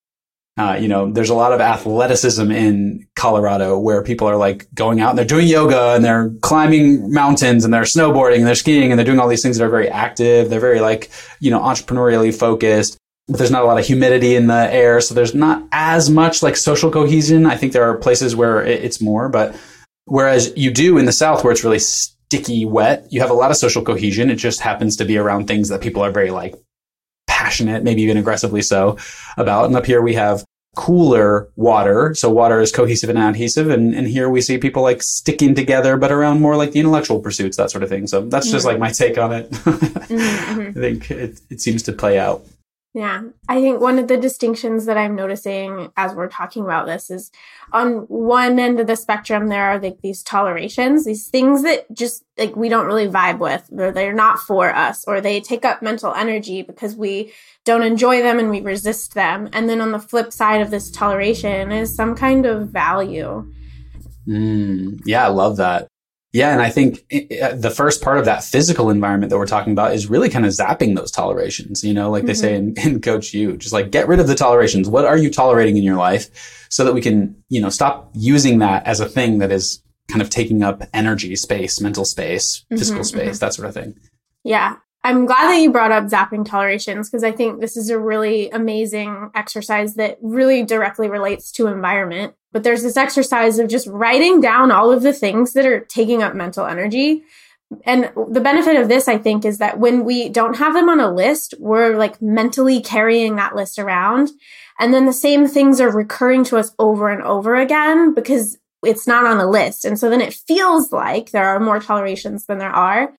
uh, 0.57 0.75
you 0.79 0.87
know, 0.87 1.11
there's 1.11 1.29
a 1.29 1.35
lot 1.35 1.53
of 1.53 1.61
athleticism 1.61 2.51
in 2.51 3.07
Colorado 3.15 3.77
where 3.77 4.01
people 4.01 4.27
are 4.27 4.37
like 4.37 4.67
going 4.73 4.99
out 4.99 5.09
and 5.09 5.17
they're 5.17 5.25
doing 5.25 5.47
yoga 5.47 5.93
and 5.93 6.03
they're 6.03 6.31
climbing 6.41 7.13
mountains 7.13 7.63
and 7.63 7.71
they're 7.71 7.83
snowboarding 7.83 8.37
and 8.37 8.47
they're 8.47 8.55
skiing 8.55 8.91
and 8.91 8.97
they're 8.97 9.05
doing 9.05 9.19
all 9.19 9.27
these 9.27 9.43
things 9.43 9.57
that 9.57 9.65
are 9.65 9.69
very 9.69 9.87
active. 9.87 10.49
They're 10.49 10.59
very 10.59 10.79
like, 10.79 11.11
you 11.39 11.51
know, 11.51 11.59
entrepreneurially 11.59 12.33
focused. 12.33 12.97
But 13.27 13.37
there's 13.37 13.51
not 13.51 13.63
a 13.63 13.65
lot 13.65 13.77
of 13.77 13.85
humidity 13.85 14.35
in 14.35 14.47
the 14.47 14.73
air. 14.73 14.99
So 14.99 15.13
there's 15.13 15.35
not 15.35 15.67
as 15.71 16.09
much 16.09 16.41
like 16.41 16.55
social 16.55 16.89
cohesion. 16.89 17.45
I 17.45 17.55
think 17.55 17.73
there 17.73 17.83
are 17.83 17.97
places 17.97 18.35
where 18.35 18.63
it's 18.63 18.99
more, 18.99 19.29
but 19.29 19.55
whereas 20.05 20.53
you 20.55 20.71
do 20.71 20.97
in 20.97 21.05
the 21.05 21.11
South 21.11 21.43
where 21.43 21.51
it's 21.51 21.63
really 21.63 21.79
sticky 21.79 22.65
wet, 22.65 23.05
you 23.11 23.21
have 23.21 23.29
a 23.29 23.35
lot 23.35 23.51
of 23.51 23.57
social 23.57 23.83
cohesion. 23.83 24.31
It 24.31 24.35
just 24.35 24.61
happens 24.61 24.95
to 24.95 25.05
be 25.05 25.17
around 25.17 25.45
things 25.45 25.69
that 25.69 25.81
people 25.81 26.03
are 26.03 26.11
very 26.11 26.31
like 26.31 26.55
passionate, 27.47 27.83
maybe 27.83 28.01
even 28.01 28.17
aggressively 28.17 28.61
so 28.61 28.97
about. 29.37 29.65
And 29.65 29.75
up 29.75 29.85
here 29.85 30.01
we 30.01 30.15
have 30.15 30.43
cooler 30.75 31.49
water. 31.55 32.13
So 32.13 32.29
water 32.29 32.59
is 32.59 32.71
cohesive 32.71 33.09
and 33.09 33.17
adhesive. 33.17 33.69
And, 33.69 33.95
and 33.95 34.05
here 34.05 34.29
we 34.29 34.41
see 34.41 34.57
people 34.57 34.83
like 34.83 35.01
sticking 35.01 35.55
together, 35.55 35.97
but 35.97 36.11
around 36.11 36.41
more 36.41 36.57
like 36.57 36.73
the 36.73 36.79
intellectual 36.79 37.19
pursuits, 37.19 37.57
that 37.57 37.71
sort 37.71 37.83
of 37.83 37.89
thing. 37.89 38.05
So 38.05 38.21
that's 38.21 38.51
just 38.51 38.67
mm-hmm. 38.67 38.79
like 38.79 38.79
my 38.79 38.91
take 38.91 39.17
on 39.17 39.31
it. 39.31 39.49
mm-hmm. 39.51 40.77
I 40.77 40.79
think 40.79 41.09
it, 41.09 41.39
it 41.49 41.61
seems 41.61 41.83
to 41.83 41.93
play 41.93 42.19
out. 42.19 42.45
Yeah. 42.97 43.25
I 43.47 43.61
think 43.61 43.79
one 43.79 43.99
of 43.99 44.07
the 44.07 44.17
distinctions 44.17 44.87
that 44.87 44.97
I'm 44.97 45.15
noticing 45.15 45.91
as 45.95 46.15
we're 46.15 46.29
talking 46.29 46.63
about 46.63 46.87
this 46.87 47.11
is 47.11 47.29
on 47.71 48.07
one 48.07 48.57
end 48.57 48.79
of 48.79 48.87
the 48.87 48.95
spectrum, 48.95 49.49
there 49.49 49.65
are 49.65 49.77
like 49.77 50.01
these 50.01 50.23
tolerations, 50.23 51.05
these 51.05 51.27
things 51.27 51.61
that 51.61 51.85
just 51.93 52.25
like 52.39 52.55
we 52.55 52.69
don't 52.69 52.87
really 52.87 53.07
vibe 53.07 53.37
with, 53.37 53.69
or 53.71 53.91
they're 53.91 54.13
not 54.13 54.39
for 54.39 54.73
us, 54.73 55.05
or 55.05 55.21
they 55.21 55.39
take 55.39 55.63
up 55.63 55.83
mental 55.83 56.11
energy 56.11 56.63
because 56.63 56.95
we 56.95 57.31
don't 57.65 57.83
enjoy 57.83 58.23
them 58.23 58.39
and 58.39 58.49
we 58.49 58.61
resist 58.61 59.13
them. 59.13 59.47
And 59.53 59.69
then 59.69 59.79
on 59.79 59.91
the 59.91 59.99
flip 59.99 60.33
side 60.33 60.61
of 60.61 60.71
this 60.71 60.89
toleration 60.89 61.71
is 61.71 61.95
some 61.95 62.15
kind 62.15 62.47
of 62.47 62.69
value. 62.69 63.53
Mm, 64.27 65.01
yeah, 65.05 65.23
I 65.23 65.29
love 65.29 65.57
that. 65.57 65.87
Yeah, 66.37 66.51
and 66.51 66.61
I 66.61 66.69
think 66.69 66.99
uh, 67.41 67.55
the 67.55 67.73
first 67.75 68.03
part 68.03 68.19
of 68.19 68.25
that 68.25 68.43
physical 68.43 68.91
environment 68.91 69.31
that 69.31 69.39
we're 69.39 69.47
talking 69.47 69.73
about 69.73 69.95
is 69.95 70.07
really 70.07 70.29
kind 70.29 70.45
of 70.45 70.51
zapping 70.51 70.95
those 70.95 71.09
tolerations. 71.09 71.83
You 71.83 71.95
know, 71.95 72.11
like 72.11 72.21
mm-hmm. 72.21 72.27
they 72.27 72.33
say 72.35 72.55
in, 72.55 72.75
in 72.77 73.01
Coach 73.01 73.33
U, 73.33 73.57
just 73.57 73.73
like 73.73 73.89
get 73.89 74.07
rid 74.07 74.19
of 74.19 74.27
the 74.27 74.35
tolerations. 74.35 74.87
What 74.87 75.03
are 75.03 75.17
you 75.17 75.31
tolerating 75.31 75.77
in 75.77 75.83
your 75.83 75.95
life 75.95 76.67
so 76.69 76.85
that 76.85 76.93
we 76.93 77.01
can, 77.01 77.35
you 77.49 77.59
know, 77.59 77.69
stop 77.69 78.11
using 78.13 78.59
that 78.59 78.85
as 78.85 78.99
a 78.99 79.09
thing 79.09 79.39
that 79.39 79.51
is 79.51 79.81
kind 80.09 80.21
of 80.21 80.29
taking 80.29 80.61
up 80.61 80.83
energy, 80.93 81.35
space, 81.35 81.81
mental 81.81 82.05
space, 82.05 82.63
physical 82.69 83.01
mm-hmm, 83.01 83.17
space, 83.17 83.37
mm-hmm. 83.37 83.45
that 83.45 83.55
sort 83.55 83.67
of 83.67 83.73
thing. 83.73 83.99
Yeah. 84.43 84.75
I'm 85.03 85.25
glad 85.25 85.49
that 85.49 85.61
you 85.61 85.71
brought 85.71 85.91
up 85.91 86.05
zapping 86.05 86.45
tolerations 86.45 87.09
because 87.09 87.23
I 87.23 87.31
think 87.31 87.61
this 87.61 87.77
is 87.77 87.89
a 87.89 87.99
really 87.99 88.49
amazing 88.49 89.31
exercise 89.35 89.95
that 89.95 90.17
really 90.21 90.63
directly 90.63 91.09
relates 91.09 91.51
to 91.53 91.67
environment. 91.67 92.33
But 92.51 92.63
there's 92.63 92.83
this 92.83 92.97
exercise 92.97 93.59
of 93.59 93.69
just 93.69 93.87
writing 93.87 94.41
down 94.41 94.71
all 94.71 94.91
of 94.91 95.03
the 95.03 95.13
things 95.13 95.53
that 95.53 95.65
are 95.65 95.81
taking 95.81 96.23
up 96.23 96.35
mental 96.35 96.65
energy. 96.65 97.23
And 97.83 98.11
the 98.29 98.41
benefit 98.41 98.77
of 98.77 98.87
this, 98.87 99.07
I 99.07 99.17
think, 99.17 99.45
is 99.45 99.57
that 99.57 99.79
when 99.79 100.05
we 100.05 100.29
don't 100.29 100.57
have 100.57 100.73
them 100.73 100.89
on 100.89 100.99
a 100.99 101.13
list, 101.13 101.53
we're 101.59 101.97
like 101.97 102.21
mentally 102.21 102.81
carrying 102.81 103.35
that 103.35 103.55
list 103.55 103.77
around. 103.77 104.31
And 104.79 104.93
then 104.93 105.05
the 105.05 105.13
same 105.13 105.47
things 105.47 105.81
are 105.81 105.91
recurring 105.91 106.43
to 106.45 106.57
us 106.57 106.71
over 106.79 107.09
and 107.09 107.21
over 107.23 107.55
again 107.55 108.13
because 108.13 108.57
it's 108.83 109.07
not 109.07 109.25
on 109.25 109.39
a 109.39 109.49
list. 109.49 109.85
And 109.85 109.99
so 109.99 110.09
then 110.09 110.21
it 110.21 110.33
feels 110.33 110.91
like 110.91 111.31
there 111.31 111.47
are 111.47 111.59
more 111.59 111.79
tolerations 111.79 112.45
than 112.45 112.57
there 112.57 112.71
are. 112.71 113.13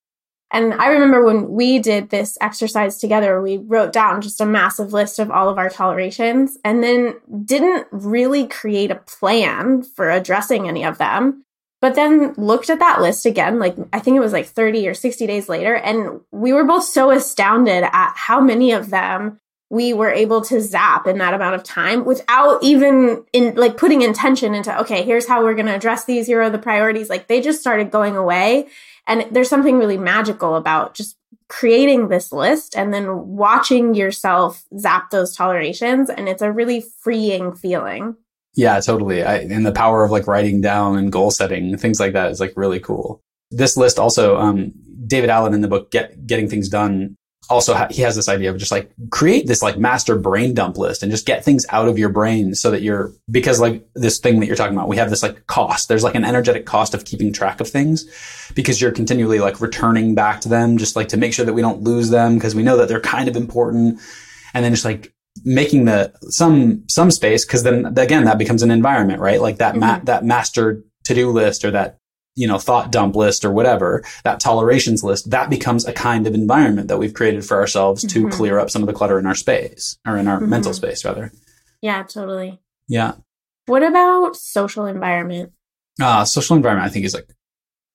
And 0.51 0.73
I 0.75 0.89
remember 0.89 1.25
when 1.25 1.51
we 1.51 1.79
did 1.79 2.09
this 2.09 2.39
exercise 2.41 2.99
together, 2.99 3.43
we 3.43 3.59
wrote 3.59 3.93
down 3.93 4.23
just 4.23 4.41
a 4.41 4.47
massive 4.47 4.93
list 4.93 5.19
of 5.19 5.31
all 5.31 5.49
of 5.49 5.59
our 5.59 5.69
tolerations 5.69 6.57
and 6.65 6.83
then 6.83 7.17
didn't 7.45 7.87
really 7.91 8.47
create 8.47 8.91
a 8.91 8.97
plan 8.97 9.83
for 9.83 10.11
addressing 10.11 10.67
any 10.67 10.85
of 10.85 10.97
them. 10.99 11.45
But 11.81 11.95
then 11.95 12.33
looked 12.37 12.71
at 12.71 12.81
that 12.81 13.01
list 13.01 13.25
again, 13.27 13.59
like 13.59 13.77
I 13.93 14.01
think 14.01 14.17
it 14.17 14.21
was 14.21 14.33
like 14.33 14.47
30 14.47 14.89
or 14.89 14.95
60 14.95 15.27
days 15.27 15.49
later. 15.49 15.77
And 15.77 16.21
we 16.33 16.53
were 16.53 16.65
both 16.65 16.85
so 16.85 17.11
astounded 17.11 17.85
at 17.85 18.15
how 18.17 18.41
many 18.41 18.73
of 18.73 18.91
them 18.91 19.39
we 19.71 19.93
were 19.93 20.11
able 20.11 20.41
to 20.41 20.63
zap 20.63 21.07
in 21.07 21.19
that 21.19 21.35
amount 21.35 21.55
of 21.55 21.63
time 21.63 22.07
without 22.07 22.63
even 22.63 23.23
in 23.35 23.55
like 23.55 23.77
putting 23.77 24.01
intention 24.01 24.55
into, 24.55 24.77
okay, 24.81 25.03
here's 25.03 25.29
how 25.29 25.45
we're 25.45 25.55
going 25.55 25.67
to 25.67 25.75
address 25.75 26.07
these. 26.07 26.27
Here 26.27 26.41
are 26.41 26.51
the 26.51 26.59
priorities. 26.59 27.11
Like 27.11 27.27
they 27.27 27.43
just 27.43 27.61
started 27.61 27.91
going 27.91 28.17
away 28.17 28.67
and 29.09 29.27
there's 29.33 29.49
something 29.49 29.79
really 29.79 29.99
magical 29.99 30.55
about 30.55 30.95
just 30.95 31.17
creating 31.49 32.09
this 32.09 32.31
list 32.31 32.77
and 32.77 32.93
then 32.93 33.27
watching 33.27 33.95
yourself 33.95 34.65
zap 34.79 35.11
those 35.11 35.35
tolerations. 35.35 36.11
And 36.11 36.29
it's 36.29 36.43
a 36.43 36.53
really 36.53 36.85
freeing 37.01 37.55
feeling. 37.55 38.17
Yeah, 38.55 38.79
totally. 38.81 39.23
I, 39.23 39.39
and 39.39 39.65
the 39.65 39.73
power 39.73 40.05
of 40.05 40.11
like 40.11 40.27
writing 40.27 40.61
down 40.61 40.99
and 40.99 41.11
goal 41.11 41.31
setting, 41.31 41.77
things 41.79 42.01
like 42.01 42.13
that 42.13 42.31
is 42.31 42.41
like 42.41 42.53
really 42.57 42.81
cool. 42.81 43.21
This 43.51 43.77
list 43.77 43.99
also, 43.99 44.37
um, 44.37 44.73
David 45.07 45.31
Allen 45.31 45.55
in 45.55 45.63
the 45.63 45.69
book 45.69 45.91
Get, 45.91 46.27
Getting 46.27 46.49
Things 46.49 46.69
Done 46.69 47.17
also 47.51 47.75
ha- 47.75 47.89
he 47.91 48.03
has 48.03 48.15
this 48.15 48.29
idea 48.29 48.51
of 48.51 48.59
just 48.59 48.71
like 48.71 48.91
create 49.11 49.47
this 49.47 49.63
like 49.63 49.79
master 49.79 50.17
brain 50.17 50.55
dump 50.55 50.77
list 50.77 51.03
and 51.03 51.11
just 51.11 51.27
get 51.27 51.45
things 51.45 51.65
out 51.71 51.89
of 51.89 51.99
your 51.99 52.09
brain 52.09 52.55
so 52.55 52.71
that 52.71 52.83
you're 52.83 53.13
because 53.31 53.61
like 53.61 53.87
this 53.95 54.19
thing 54.19 54.41
that 54.41 54.47
you're 54.47 54.57
talking 54.57 54.77
about 54.77 54.89
we 54.89 54.97
have 54.97 55.11
this 55.11 55.23
like 55.23 55.47
cost. 55.47 55.89
There's 55.89 56.05
like 56.05 56.15
an 56.15 56.25
energetic 56.25 56.67
cost 56.67 56.95
of 56.95 57.05
keeping 57.05 57.33
track 57.33 57.61
of 57.61 57.69
things 57.69 58.05
because 58.55 58.81
you're 58.81 58.93
continually 58.93 59.39
like 59.39 59.61
returning 59.61 60.15
back 60.15 60.41
to 60.43 60.49
them 60.49 60.79
just 60.79 60.97
like 60.97 61.09
to 61.09 61.17
make 61.17 61.33
sure 61.33 61.45
that 61.45 61.55
we 61.55 61.63
don't 61.63 61.83
lose 61.83 62.11
them 62.11 62.35
because 62.35 62.55
we 62.55 62.63
know 62.63 62.77
that 62.77 62.89
they're 62.89 63.01
kind 63.01 63.29
of 63.29 63.37
important. 63.37 64.01
And 64.55 64.65
then 64.65 64.73
just 64.73 64.85
like 64.85 65.15
making 65.45 65.85
the 65.85 66.13
some 66.31 66.83
some 66.89 67.11
space 67.11 67.45
because 67.45 67.63
then 67.63 67.87
again 67.97 68.25
that 68.25 68.39
becomes 68.39 68.63
an 68.63 68.71
environment 68.71 69.21
right? 69.21 69.41
Like 69.41 69.59
that 69.59 69.73
mm-hmm. 69.73 69.81
ma- 69.81 70.01
that 70.05 70.25
master 70.25 70.83
to-do 71.05 71.31
list 71.31 71.65
or 71.65 71.71
that 71.71 71.99
you 72.39 72.47
know, 72.47 72.59
thought 72.59 72.93
dump 72.93 73.17
list 73.17 73.45
or 73.45 73.51
whatever, 73.51 74.05
that 74.23 74.39
tolerations 74.39 75.03
list, 75.03 75.31
that 75.31 75.51
becomes 75.51 75.85
a 75.85 75.93
kind 75.93 76.25
of 76.27 76.35
environment 76.35 76.87
that 76.87 76.99
we've 76.99 77.13
created 77.13 77.45
for 77.45 77.59
ourselves 77.59 78.05
mm-hmm. 78.05 78.31
to 78.31 78.37
clear 78.37 78.61
up 78.61 78.71
some 78.71 78.81
of 78.81 78.87
the 78.87 78.93
clutter 78.93 79.19
in 79.19 79.27
our 79.27 79.35
space 79.35 79.99
or 80.07 80.17
in 80.17 80.29
our 80.29 80.39
mm-hmm. 80.39 80.51
mental 80.51 80.73
space 80.73 81.05
rather. 81.05 81.33
Yeah, 81.83 82.05
totally. 82.05 82.61
Yeah. 82.87 83.15
What 83.67 83.83
about 83.83 84.37
social 84.37 84.87
environment? 84.87 85.53
Uh, 86.01 86.25
social 86.25 86.57
environment, 86.57 86.89
I 86.89 86.93
think 86.93 87.05
is 87.05 87.15
like 87.15 87.29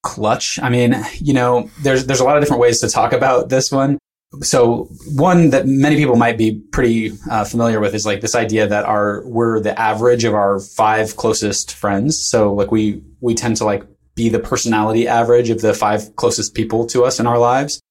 clutch. 0.02 0.60
I 0.62 0.68
mean, 0.68 0.94
you 1.20 1.34
know, 1.34 1.70
there's, 1.82 2.06
there's 2.06 2.20
a 2.20 2.26
lot 2.26 2.36
of 2.36 2.44
different 2.44 2.62
ways 2.62 2.82
to 2.82 2.90
talk 2.90 3.14
about 3.14 3.48
this 3.48 3.72
one. 3.72 3.98
So 4.42 4.90
one 5.16 5.52
that 5.52 5.68
many 5.68 5.96
people 5.96 6.18
might 6.18 6.38
be 6.38 6.60
pretty 6.72 7.14
uh, 7.32 7.46
familiar 7.46 7.80
with 7.80 7.96
is 7.96 8.06
like 8.06 8.20
this 8.20 8.36
idea 8.36 8.68
that 8.68 8.84
our, 8.84 9.24
we're 9.26 9.62
the 9.62 9.80
average 9.80 10.26
of 10.26 10.34
our 10.34 10.60
five 10.60 11.16
closest 11.16 11.74
friends. 11.76 12.20
So 12.20 12.54
like 12.54 12.72
we, 12.72 13.04
we 13.22 13.36
tend 13.36 13.58
to 13.58 13.66
like 13.66 13.84
be 14.16 14.30
the 14.30 14.40
personality 14.40 15.08
average 15.08 15.50
of 15.50 15.62
the 15.62 15.74
five 15.74 16.16
closest 16.16 16.54
people 16.54 16.86
to 16.88 17.04
us 17.04 17.20
in 17.20 17.28
our 17.28 17.40
lives. 17.40 17.82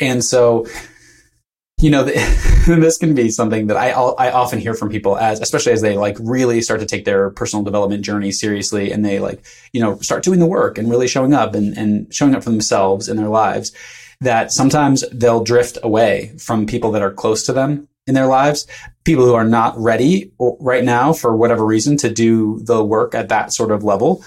And 0.00 0.24
so, 0.24 0.66
you 1.80 1.90
know, 1.90 2.04
this 2.66 2.98
can 2.98 3.14
be 3.14 3.30
something 3.30 3.68
that 3.68 3.76
I, 3.76 3.90
I 3.90 4.32
often 4.32 4.58
hear 4.58 4.74
from 4.74 4.88
people 4.88 5.16
as, 5.16 5.40
especially 5.40 5.72
as 5.72 5.80
they 5.80 5.96
like 5.96 6.16
really 6.20 6.60
start 6.60 6.80
to 6.80 6.86
take 6.86 7.04
their 7.04 7.30
personal 7.30 7.64
development 7.64 8.04
journey 8.04 8.32
seriously 8.32 8.92
and 8.92 9.04
they 9.04 9.18
like, 9.18 9.44
you 9.72 9.80
know, 9.80 9.98
start 10.00 10.24
doing 10.24 10.40
the 10.40 10.46
work 10.46 10.78
and 10.78 10.90
really 10.90 11.08
showing 11.08 11.34
up 11.34 11.54
and, 11.54 11.76
and 11.76 12.12
showing 12.12 12.34
up 12.34 12.42
for 12.42 12.50
themselves 12.50 13.08
in 13.08 13.16
their 13.16 13.28
lives 13.28 13.72
that 14.20 14.52
sometimes 14.52 15.02
they'll 15.12 15.44
drift 15.44 15.78
away 15.82 16.34
from 16.38 16.66
people 16.66 16.90
that 16.92 17.02
are 17.02 17.12
close 17.12 17.44
to 17.46 17.52
them 17.52 17.88
in 18.06 18.14
their 18.14 18.26
lives, 18.26 18.66
people 19.04 19.24
who 19.24 19.34
are 19.34 19.44
not 19.44 19.78
ready 19.78 20.32
right 20.38 20.84
now 20.84 21.12
for 21.12 21.36
whatever 21.36 21.64
reason 21.64 21.96
to 21.96 22.10
do 22.10 22.58
the 22.64 22.84
work 22.84 23.14
at 23.14 23.28
that 23.28 23.52
sort 23.52 23.70
of 23.70 23.84
level 23.84 24.24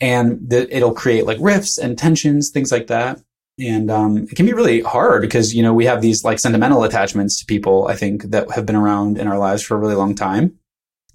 and 0.00 0.38
the, 0.50 0.74
it'll 0.74 0.94
create 0.94 1.26
like 1.26 1.38
rifts 1.40 1.78
and 1.78 1.96
tensions, 1.96 2.50
things 2.50 2.70
like 2.70 2.88
that. 2.88 3.20
And 3.58 3.90
um, 3.90 4.18
it 4.18 4.36
can 4.36 4.44
be 4.44 4.52
really 4.52 4.82
hard 4.82 5.22
because 5.22 5.54
you 5.54 5.62
know 5.62 5.72
we 5.72 5.86
have 5.86 6.02
these 6.02 6.24
like 6.24 6.38
sentimental 6.38 6.84
attachments 6.84 7.38
to 7.40 7.46
people. 7.46 7.88
I 7.88 7.96
think 7.96 8.24
that 8.24 8.50
have 8.50 8.66
been 8.66 8.76
around 8.76 9.18
in 9.18 9.26
our 9.26 9.38
lives 9.38 9.62
for 9.62 9.76
a 9.76 9.78
really 9.78 9.94
long 9.94 10.14
time, 10.14 10.58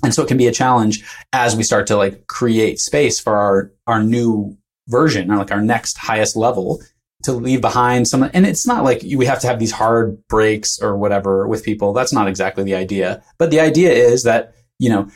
and 0.04 0.12
so 0.12 0.24
it 0.24 0.28
can 0.28 0.38
be 0.38 0.48
a 0.48 0.52
challenge 0.52 1.04
as 1.34 1.56
we 1.56 1.62
start 1.62 1.86
to 1.88 1.98
like 1.98 2.26
create 2.26 2.80
space 2.80 3.20
for 3.20 3.38
our 3.38 3.72
our 3.86 4.02
new 4.02 4.58
version, 4.88 5.30
or 5.30 5.38
like 5.38 5.52
our 5.52 5.62
next 5.62 6.00
highest 6.00 6.36
level 6.36 6.82
to 7.26 7.32
leave 7.32 7.62
behind 7.62 8.08
some. 8.08 8.28
And 8.34 8.48
it's 8.48 8.66
not 8.66 8.84
like 8.84 9.04
we 9.04 9.28
have 9.28 9.40
to 9.42 9.48
have 9.48 9.60
these 9.60 9.72
hard 9.72 10.26
breaks 10.28 10.82
or 10.82 10.98
whatever 10.98 11.48
with 11.48 11.64
people. 11.64 11.94
That's 11.94 12.12
not 12.12 12.28
exactly 12.28 12.64
the 12.64 12.74
idea. 12.74 13.22
But 13.38 13.52
the 13.52 13.60
idea 13.60 13.92
is 13.92 14.24
that 14.24 14.56
you 14.80 14.90
know 14.90 15.10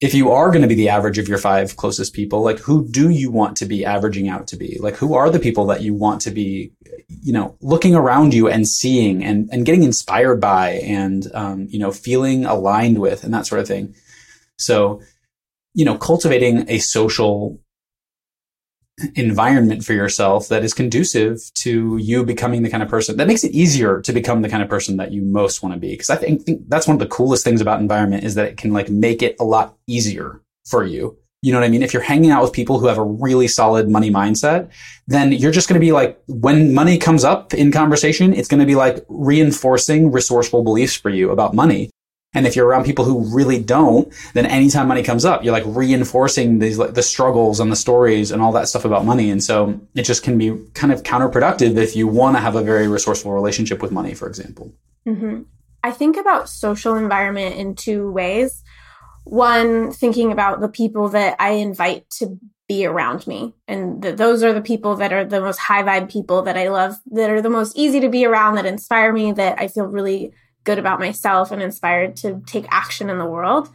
if 0.00 0.14
you 0.14 0.30
are 0.30 0.50
going 0.50 0.62
to 0.62 0.68
be 0.68 0.76
the 0.76 0.90
average 0.90 1.18
of 1.18 1.28
your 1.28 1.38
five 1.38 1.76
closest 1.76 2.14
people, 2.14 2.42
like 2.42 2.60
who 2.60 2.86
do 2.86 3.08
you 3.08 3.32
want 3.32 3.56
to 3.56 3.66
be 3.66 3.84
averaging 3.84 4.28
out 4.28 4.46
to 4.48 4.56
be? 4.56 4.78
Like 4.80 4.94
who 4.94 5.14
are 5.14 5.28
the 5.28 5.40
people 5.40 5.66
that 5.66 5.82
you 5.82 5.92
want 5.92 6.20
to 6.22 6.30
be, 6.30 6.72
you 7.08 7.32
know, 7.32 7.56
looking 7.60 7.96
around 7.96 8.32
you 8.32 8.48
and 8.48 8.66
seeing 8.68 9.24
and, 9.24 9.48
and 9.50 9.66
getting 9.66 9.82
inspired 9.82 10.40
by 10.40 10.74
and, 10.84 11.26
um, 11.34 11.66
you 11.68 11.80
know, 11.80 11.90
feeling 11.90 12.44
aligned 12.44 13.00
with 13.00 13.24
and 13.24 13.34
that 13.34 13.46
sort 13.46 13.60
of 13.60 13.66
thing. 13.66 13.94
So, 14.56 15.02
you 15.74 15.84
know, 15.84 15.98
cultivating 15.98 16.70
a 16.70 16.78
social 16.78 17.58
environment 19.14 19.84
for 19.84 19.92
yourself 19.92 20.48
that 20.48 20.64
is 20.64 20.74
conducive 20.74 21.40
to 21.54 21.96
you 21.98 22.24
becoming 22.24 22.62
the 22.62 22.70
kind 22.70 22.82
of 22.82 22.88
person 22.88 23.16
that 23.16 23.26
makes 23.26 23.44
it 23.44 23.52
easier 23.52 24.00
to 24.00 24.12
become 24.12 24.42
the 24.42 24.48
kind 24.48 24.62
of 24.62 24.68
person 24.68 24.96
that 24.96 25.12
you 25.12 25.22
most 25.22 25.62
want 25.62 25.74
to 25.74 25.78
be. 25.78 25.96
Cause 25.96 26.10
I 26.10 26.16
think, 26.16 26.42
think 26.42 26.68
that's 26.68 26.86
one 26.86 26.94
of 26.94 27.00
the 27.00 27.06
coolest 27.06 27.44
things 27.44 27.60
about 27.60 27.80
environment 27.80 28.24
is 28.24 28.34
that 28.34 28.48
it 28.48 28.56
can 28.56 28.72
like 28.72 28.90
make 28.90 29.22
it 29.22 29.36
a 29.40 29.44
lot 29.44 29.76
easier 29.86 30.42
for 30.66 30.84
you. 30.84 31.16
You 31.40 31.52
know 31.52 31.60
what 31.60 31.66
I 31.66 31.68
mean? 31.68 31.84
If 31.84 31.92
you're 31.92 32.02
hanging 32.02 32.32
out 32.32 32.42
with 32.42 32.52
people 32.52 32.80
who 32.80 32.88
have 32.88 32.98
a 32.98 33.04
really 33.04 33.46
solid 33.46 33.88
money 33.88 34.10
mindset, 34.10 34.70
then 35.06 35.30
you're 35.30 35.52
just 35.52 35.68
going 35.68 35.80
to 35.80 35.84
be 35.84 35.92
like, 35.92 36.20
when 36.26 36.74
money 36.74 36.98
comes 36.98 37.22
up 37.22 37.54
in 37.54 37.70
conversation, 37.70 38.32
it's 38.32 38.48
going 38.48 38.58
to 38.58 38.66
be 38.66 38.74
like 38.74 39.04
reinforcing 39.08 40.10
resourceful 40.10 40.64
beliefs 40.64 40.96
for 40.96 41.10
you 41.10 41.30
about 41.30 41.54
money. 41.54 41.90
And 42.38 42.46
if 42.46 42.54
you're 42.54 42.68
around 42.68 42.84
people 42.84 43.04
who 43.04 43.34
really 43.34 43.60
don't, 43.60 44.12
then 44.32 44.46
anytime 44.46 44.86
money 44.86 45.02
comes 45.02 45.24
up, 45.24 45.42
you're 45.42 45.52
like 45.52 45.64
reinforcing 45.66 46.60
these, 46.60 46.78
the 46.78 47.02
struggles 47.02 47.58
and 47.58 47.72
the 47.72 47.74
stories 47.74 48.30
and 48.30 48.40
all 48.40 48.52
that 48.52 48.68
stuff 48.68 48.84
about 48.84 49.04
money. 49.04 49.28
And 49.32 49.42
so 49.42 49.80
it 49.96 50.04
just 50.04 50.22
can 50.22 50.38
be 50.38 50.56
kind 50.72 50.92
of 50.92 51.02
counterproductive 51.02 51.76
if 51.76 51.96
you 51.96 52.06
want 52.06 52.36
to 52.36 52.40
have 52.40 52.54
a 52.54 52.62
very 52.62 52.86
resourceful 52.86 53.32
relationship 53.32 53.82
with 53.82 53.90
money, 53.90 54.14
for 54.14 54.28
example. 54.28 54.72
Mm-hmm. 55.04 55.42
I 55.82 55.90
think 55.90 56.16
about 56.16 56.48
social 56.48 56.94
environment 56.94 57.56
in 57.56 57.74
two 57.74 58.08
ways. 58.08 58.62
One, 59.24 59.90
thinking 59.90 60.30
about 60.30 60.60
the 60.60 60.68
people 60.68 61.08
that 61.08 61.34
I 61.40 61.54
invite 61.54 62.08
to 62.18 62.38
be 62.68 62.86
around 62.86 63.26
me. 63.26 63.52
And 63.66 64.00
th- 64.00 64.16
those 64.16 64.44
are 64.44 64.52
the 64.52 64.60
people 64.60 64.94
that 64.96 65.12
are 65.12 65.24
the 65.24 65.40
most 65.40 65.58
high 65.58 65.82
vibe 65.82 66.08
people 66.08 66.42
that 66.42 66.56
I 66.56 66.68
love, 66.68 66.94
that 67.10 67.30
are 67.30 67.42
the 67.42 67.50
most 67.50 67.76
easy 67.76 67.98
to 67.98 68.08
be 68.08 68.24
around, 68.26 68.54
that 68.54 68.66
inspire 68.66 69.12
me, 69.12 69.32
that 69.32 69.60
I 69.60 69.66
feel 69.66 69.86
really 69.86 70.32
good 70.64 70.78
about 70.78 71.00
myself 71.00 71.50
and 71.50 71.62
inspired 71.62 72.16
to 72.16 72.42
take 72.46 72.66
action 72.70 73.10
in 73.10 73.18
the 73.18 73.26
world. 73.26 73.70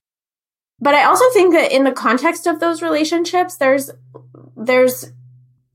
But 0.80 0.96
I 0.96 1.06
also 1.06 1.26
think 1.32 1.54
that 1.54 1.72
in 1.72 1.84
the 1.84 1.92
context 1.92 2.46
of 2.46 2.60
those 2.60 2.82
relationships, 2.82 3.56
there's 3.56 3.92
there's 4.56 5.12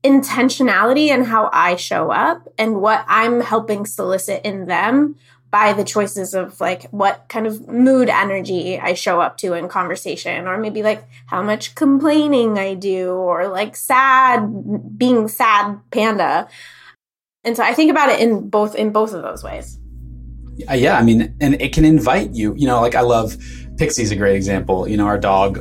intentionality 0.03 1.07
in 1.07 1.25
how 1.25 1.49
I 1.51 1.75
show 1.75 2.11
up 2.11 2.47
and 2.57 2.81
what 2.81 3.03
I'm 3.07 3.41
helping 3.41 3.85
solicit 3.85 4.41
in 4.45 4.65
them 4.65 5.15
by 5.51 5.73
the 5.73 5.83
choices 5.83 6.33
of 6.33 6.61
like 6.61 6.83
what 6.91 7.25
kind 7.27 7.47
of 7.47 7.67
mood 7.67 8.07
energy 8.07 8.79
I 8.79 8.93
show 8.93 9.19
up 9.19 9.37
to 9.37 9.53
in 9.53 9.67
conversation 9.67 10.47
or 10.47 10.57
maybe 10.57 10.83
like 10.83 11.07
how 11.25 11.41
much 11.41 11.73
complaining 11.75 12.59
I 12.59 12.75
do 12.75 13.11
or 13.11 13.47
like 13.47 13.75
sad 13.75 14.97
being 14.97 15.27
sad 15.27 15.79
panda. 15.91 16.47
And 17.43 17.57
so 17.57 17.63
I 17.63 17.73
think 17.73 17.89
about 17.89 18.09
it 18.09 18.19
in 18.19 18.49
both 18.49 18.75
in 18.75 18.91
both 18.91 19.13
of 19.13 19.23
those 19.23 19.43
ways. 19.43 19.78
Uh, 20.67 20.73
yeah, 20.73 20.97
I 20.97 21.03
mean, 21.03 21.35
and 21.39 21.61
it 21.61 21.73
can 21.73 21.85
invite 21.85 22.31
you. 22.31 22.53
You 22.55 22.67
know, 22.67 22.81
like 22.81 22.95
I 22.95 23.01
love 23.01 23.37
Pixie's 23.77 24.11
a 24.11 24.15
great 24.15 24.35
example. 24.35 24.87
You 24.87 24.97
know, 24.97 25.05
our 25.05 25.17
dog 25.17 25.59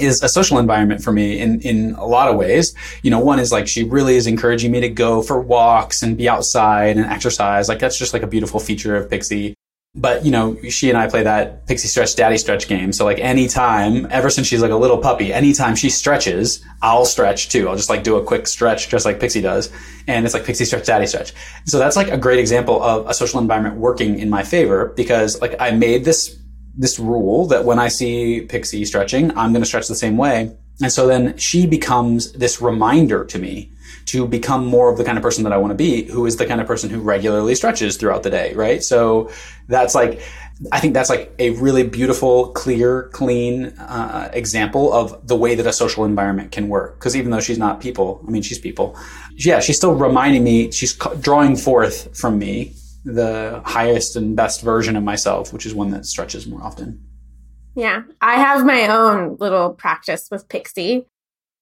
is 0.00 0.22
a 0.22 0.28
social 0.28 0.58
environment 0.58 1.02
for 1.02 1.12
me 1.12 1.38
in 1.38 1.60
in 1.62 1.94
a 1.96 2.04
lot 2.04 2.28
of 2.28 2.36
ways. 2.36 2.74
You 3.02 3.10
know, 3.10 3.20
one 3.20 3.38
is 3.38 3.52
like 3.52 3.66
she 3.68 3.84
really 3.84 4.16
is 4.16 4.26
encouraging 4.26 4.70
me 4.72 4.80
to 4.80 4.88
go 4.88 5.22
for 5.22 5.40
walks 5.40 6.02
and 6.02 6.16
be 6.16 6.28
outside 6.28 6.96
and 6.96 7.06
exercise. 7.06 7.68
Like 7.68 7.78
that's 7.78 7.98
just 7.98 8.12
like 8.12 8.22
a 8.22 8.26
beautiful 8.26 8.60
feature 8.60 8.96
of 8.96 9.10
Pixie. 9.10 9.54
But, 9.96 10.24
you 10.24 10.30
know, 10.30 10.56
she 10.68 10.88
and 10.88 10.96
I 10.96 11.08
play 11.08 11.24
that 11.24 11.66
pixie 11.66 11.88
stretch, 11.88 12.14
daddy 12.14 12.38
stretch 12.38 12.68
game. 12.68 12.92
So 12.92 13.04
like 13.04 13.18
anytime, 13.18 14.06
ever 14.10 14.30
since 14.30 14.46
she's 14.46 14.62
like 14.62 14.70
a 14.70 14.76
little 14.76 14.98
puppy, 14.98 15.32
anytime 15.32 15.74
she 15.74 15.90
stretches, 15.90 16.64
I'll 16.80 17.04
stretch 17.04 17.48
too. 17.48 17.68
I'll 17.68 17.74
just 17.74 17.90
like 17.90 18.04
do 18.04 18.16
a 18.16 18.24
quick 18.24 18.46
stretch 18.46 18.88
just 18.88 19.04
like 19.04 19.18
Pixie 19.18 19.40
does. 19.40 19.72
And 20.06 20.24
it's 20.24 20.32
like 20.32 20.44
pixie 20.44 20.64
stretch, 20.64 20.86
daddy 20.86 21.08
stretch. 21.08 21.32
So 21.64 21.80
that's 21.80 21.96
like 21.96 22.08
a 22.08 22.16
great 22.16 22.38
example 22.38 22.80
of 22.80 23.08
a 23.08 23.14
social 23.14 23.40
environment 23.40 23.76
working 23.76 24.20
in 24.20 24.30
my 24.30 24.44
favor 24.44 24.92
because 24.96 25.40
like 25.40 25.56
I 25.58 25.72
made 25.72 26.04
this, 26.04 26.38
this 26.76 27.00
rule 27.00 27.46
that 27.48 27.64
when 27.64 27.80
I 27.80 27.88
see 27.88 28.42
Pixie 28.42 28.84
stretching, 28.84 29.36
I'm 29.36 29.52
going 29.52 29.62
to 29.62 29.66
stretch 29.66 29.88
the 29.88 29.96
same 29.96 30.16
way. 30.16 30.56
And 30.80 30.92
so 30.92 31.08
then 31.08 31.36
she 31.36 31.66
becomes 31.66 32.32
this 32.32 32.62
reminder 32.62 33.24
to 33.24 33.38
me 33.40 33.72
to 34.06 34.26
become 34.26 34.64
more 34.66 34.90
of 34.90 34.98
the 34.98 35.04
kind 35.04 35.16
of 35.16 35.22
person 35.22 35.44
that 35.44 35.52
I 35.52 35.56
want 35.56 35.70
to 35.70 35.76
be, 35.76 36.04
who 36.04 36.26
is 36.26 36.36
the 36.36 36.46
kind 36.46 36.60
of 36.60 36.66
person 36.66 36.90
who 36.90 37.00
regularly 37.00 37.54
stretches 37.54 37.96
throughout 37.96 38.22
the 38.22 38.30
day, 38.30 38.52
right? 38.54 38.82
So 38.82 39.30
that's 39.68 39.94
like, 39.94 40.20
I 40.72 40.80
think 40.80 40.92
that's 40.94 41.08
like 41.08 41.32
a 41.38 41.50
really 41.50 41.84
beautiful, 41.84 42.48
clear, 42.52 43.04
clean 43.12 43.66
uh, 43.78 44.30
example 44.32 44.92
of 44.92 45.26
the 45.26 45.36
way 45.36 45.54
that 45.54 45.66
a 45.66 45.72
social 45.72 46.04
environment 46.04 46.52
can 46.52 46.68
work. 46.68 46.98
Because 46.98 47.16
even 47.16 47.30
though 47.30 47.40
she's 47.40 47.58
not 47.58 47.80
people, 47.80 48.22
I 48.26 48.30
mean, 48.30 48.42
she's 48.42 48.58
people. 48.58 48.96
Yeah, 49.36 49.60
she's 49.60 49.76
still 49.76 49.94
reminding 49.94 50.44
me, 50.44 50.70
she's 50.70 50.94
drawing 51.20 51.56
forth 51.56 52.16
from 52.18 52.38
me 52.38 52.74
the 53.04 53.62
highest 53.64 54.16
and 54.16 54.36
best 54.36 54.60
version 54.60 54.96
of 54.96 55.02
myself, 55.02 55.52
which 55.52 55.64
is 55.64 55.74
one 55.74 55.90
that 55.92 56.04
stretches 56.04 56.46
more 56.46 56.62
often. 56.62 57.02
Yeah, 57.74 58.02
I 58.20 58.34
have 58.34 58.66
my 58.66 58.88
own 58.88 59.36
little 59.38 59.72
practice 59.72 60.28
with 60.30 60.48
Pixie 60.48 61.06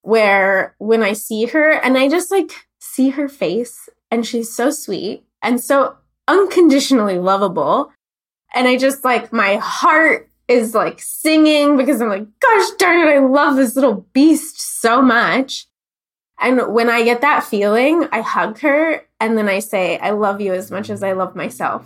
where 0.09 0.75
when 0.79 1.03
I 1.03 1.13
see 1.13 1.45
her 1.45 1.71
and 1.71 1.99
I 1.99 2.09
just 2.09 2.31
like 2.31 2.51
see 2.79 3.11
her 3.11 3.29
face 3.29 3.91
and 4.11 4.27
she's 4.27 4.51
so 4.51 4.71
sweet 4.71 5.25
and 5.43 5.63
so 5.63 5.99
unconditionally 6.27 7.19
lovable. 7.19 7.93
And 8.55 8.67
I 8.67 8.79
just 8.79 9.05
like 9.05 9.35
my 9.35 9.57
heart 9.57 10.31
is 10.49 10.75
like 10.75 11.03
singing 11.03 11.77
because 11.77 12.01
I'm 12.01 12.09
like, 12.09 12.27
gosh 12.41 12.71
darn 12.79 13.07
it, 13.07 13.13
I 13.13 13.19
love 13.19 13.57
this 13.57 13.75
little 13.75 14.07
beast 14.15 14.81
so 14.81 15.03
much. 15.03 15.67
And 16.41 16.73
when 16.73 16.89
I 16.89 17.05
get 17.05 17.21
that 17.21 17.45
feeling, 17.45 18.09
I 18.11 18.23
hug 18.23 18.61
her 18.61 19.07
and 19.21 19.37
then 19.37 19.47
I 19.47 19.59
say, 19.59 19.99
I 19.99 20.13
love 20.13 20.41
you 20.41 20.55
as 20.55 20.71
much 20.71 20.89
as 20.89 21.03
I 21.03 21.13
love 21.13 21.37
myself. 21.37 21.85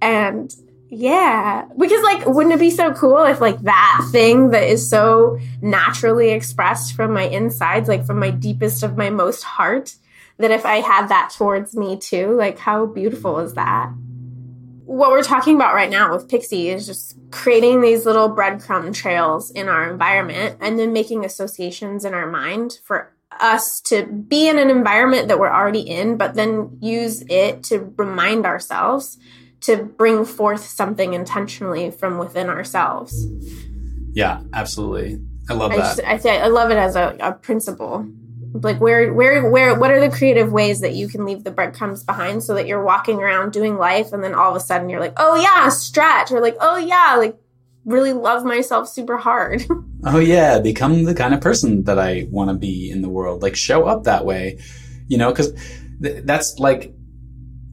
And 0.00 0.52
yeah, 0.94 1.64
because 1.78 2.02
like, 2.02 2.26
wouldn't 2.26 2.54
it 2.54 2.60
be 2.60 2.68
so 2.68 2.92
cool 2.92 3.24
if 3.24 3.40
like 3.40 3.58
that 3.62 4.06
thing 4.12 4.50
that 4.50 4.64
is 4.64 4.90
so 4.90 5.38
naturally 5.62 6.28
expressed 6.28 6.94
from 6.94 7.14
my 7.14 7.22
insides, 7.22 7.88
like 7.88 8.04
from 8.04 8.18
my 8.18 8.30
deepest 8.30 8.82
of 8.82 8.98
my 8.98 9.08
most 9.08 9.42
heart, 9.42 9.94
that 10.36 10.50
if 10.50 10.66
I 10.66 10.82
had 10.82 11.06
that 11.08 11.32
towards 11.34 11.74
me 11.74 11.96
too, 11.96 12.36
like 12.36 12.58
how 12.58 12.84
beautiful 12.84 13.38
is 13.38 13.54
that? 13.54 13.90
What 14.84 15.12
we're 15.12 15.22
talking 15.22 15.54
about 15.56 15.74
right 15.74 15.88
now 15.88 16.14
with 16.14 16.28
Pixie 16.28 16.68
is 16.68 16.84
just 16.84 17.16
creating 17.30 17.80
these 17.80 18.04
little 18.04 18.28
breadcrumb 18.28 18.92
trails 18.92 19.50
in 19.50 19.70
our 19.70 19.90
environment 19.90 20.58
and 20.60 20.78
then 20.78 20.92
making 20.92 21.24
associations 21.24 22.04
in 22.04 22.12
our 22.12 22.30
mind 22.30 22.80
for 22.84 23.14
us 23.40 23.80
to 23.80 24.04
be 24.04 24.46
in 24.46 24.58
an 24.58 24.68
environment 24.68 25.28
that 25.28 25.38
we're 25.38 25.50
already 25.50 25.80
in, 25.80 26.18
but 26.18 26.34
then 26.34 26.76
use 26.82 27.24
it 27.30 27.62
to 27.64 27.94
remind 27.96 28.44
ourselves 28.44 29.16
to 29.62 29.84
bring 29.84 30.24
forth 30.24 30.64
something 30.64 31.14
intentionally 31.14 31.90
from 31.90 32.18
within 32.18 32.48
ourselves. 32.48 33.26
Yeah, 34.12 34.42
absolutely. 34.52 35.20
I 35.48 35.54
love 35.54 35.72
I 35.72 35.76
that. 35.76 35.82
just, 35.82 36.00
I, 36.00 36.18
th- 36.18 36.40
I 36.42 36.46
love 36.48 36.70
it 36.70 36.76
as 36.76 36.96
a, 36.96 37.16
a 37.20 37.32
principle. 37.32 38.06
Like 38.54 38.80
where, 38.80 39.12
where, 39.14 39.48
where, 39.50 39.78
what 39.78 39.90
are 39.90 40.00
the 40.00 40.14
creative 40.14 40.52
ways 40.52 40.80
that 40.80 40.94
you 40.94 41.08
can 41.08 41.24
leave 41.24 41.42
the 41.42 41.50
breadcrumbs 41.50 42.04
behind 42.04 42.42
so 42.42 42.54
that 42.54 42.66
you're 42.66 42.84
walking 42.84 43.18
around 43.18 43.52
doing 43.52 43.78
life 43.78 44.12
and 44.12 44.22
then 44.22 44.34
all 44.34 44.50
of 44.50 44.56
a 44.56 44.60
sudden 44.60 44.90
you're 44.90 45.00
like, 45.00 45.14
oh 45.16 45.36
yeah, 45.36 45.70
stretch, 45.70 46.30
or 46.30 46.40
like, 46.40 46.56
oh 46.60 46.76
yeah, 46.76 47.16
like 47.16 47.38
really 47.84 48.12
love 48.12 48.44
myself 48.44 48.88
super 48.88 49.16
hard. 49.16 49.64
oh 50.04 50.18
yeah, 50.18 50.58
become 50.58 51.04
the 51.04 51.14
kind 51.14 51.32
of 51.32 51.40
person 51.40 51.84
that 51.84 51.98
I 51.98 52.26
want 52.30 52.50
to 52.50 52.54
be 52.54 52.90
in 52.90 53.00
the 53.00 53.08
world. 53.08 53.42
Like 53.42 53.56
show 53.56 53.86
up 53.86 54.04
that 54.04 54.26
way, 54.26 54.58
you 55.08 55.16
know, 55.16 55.30
because 55.30 55.52
th- 56.02 56.24
that's 56.24 56.58
like 56.58 56.92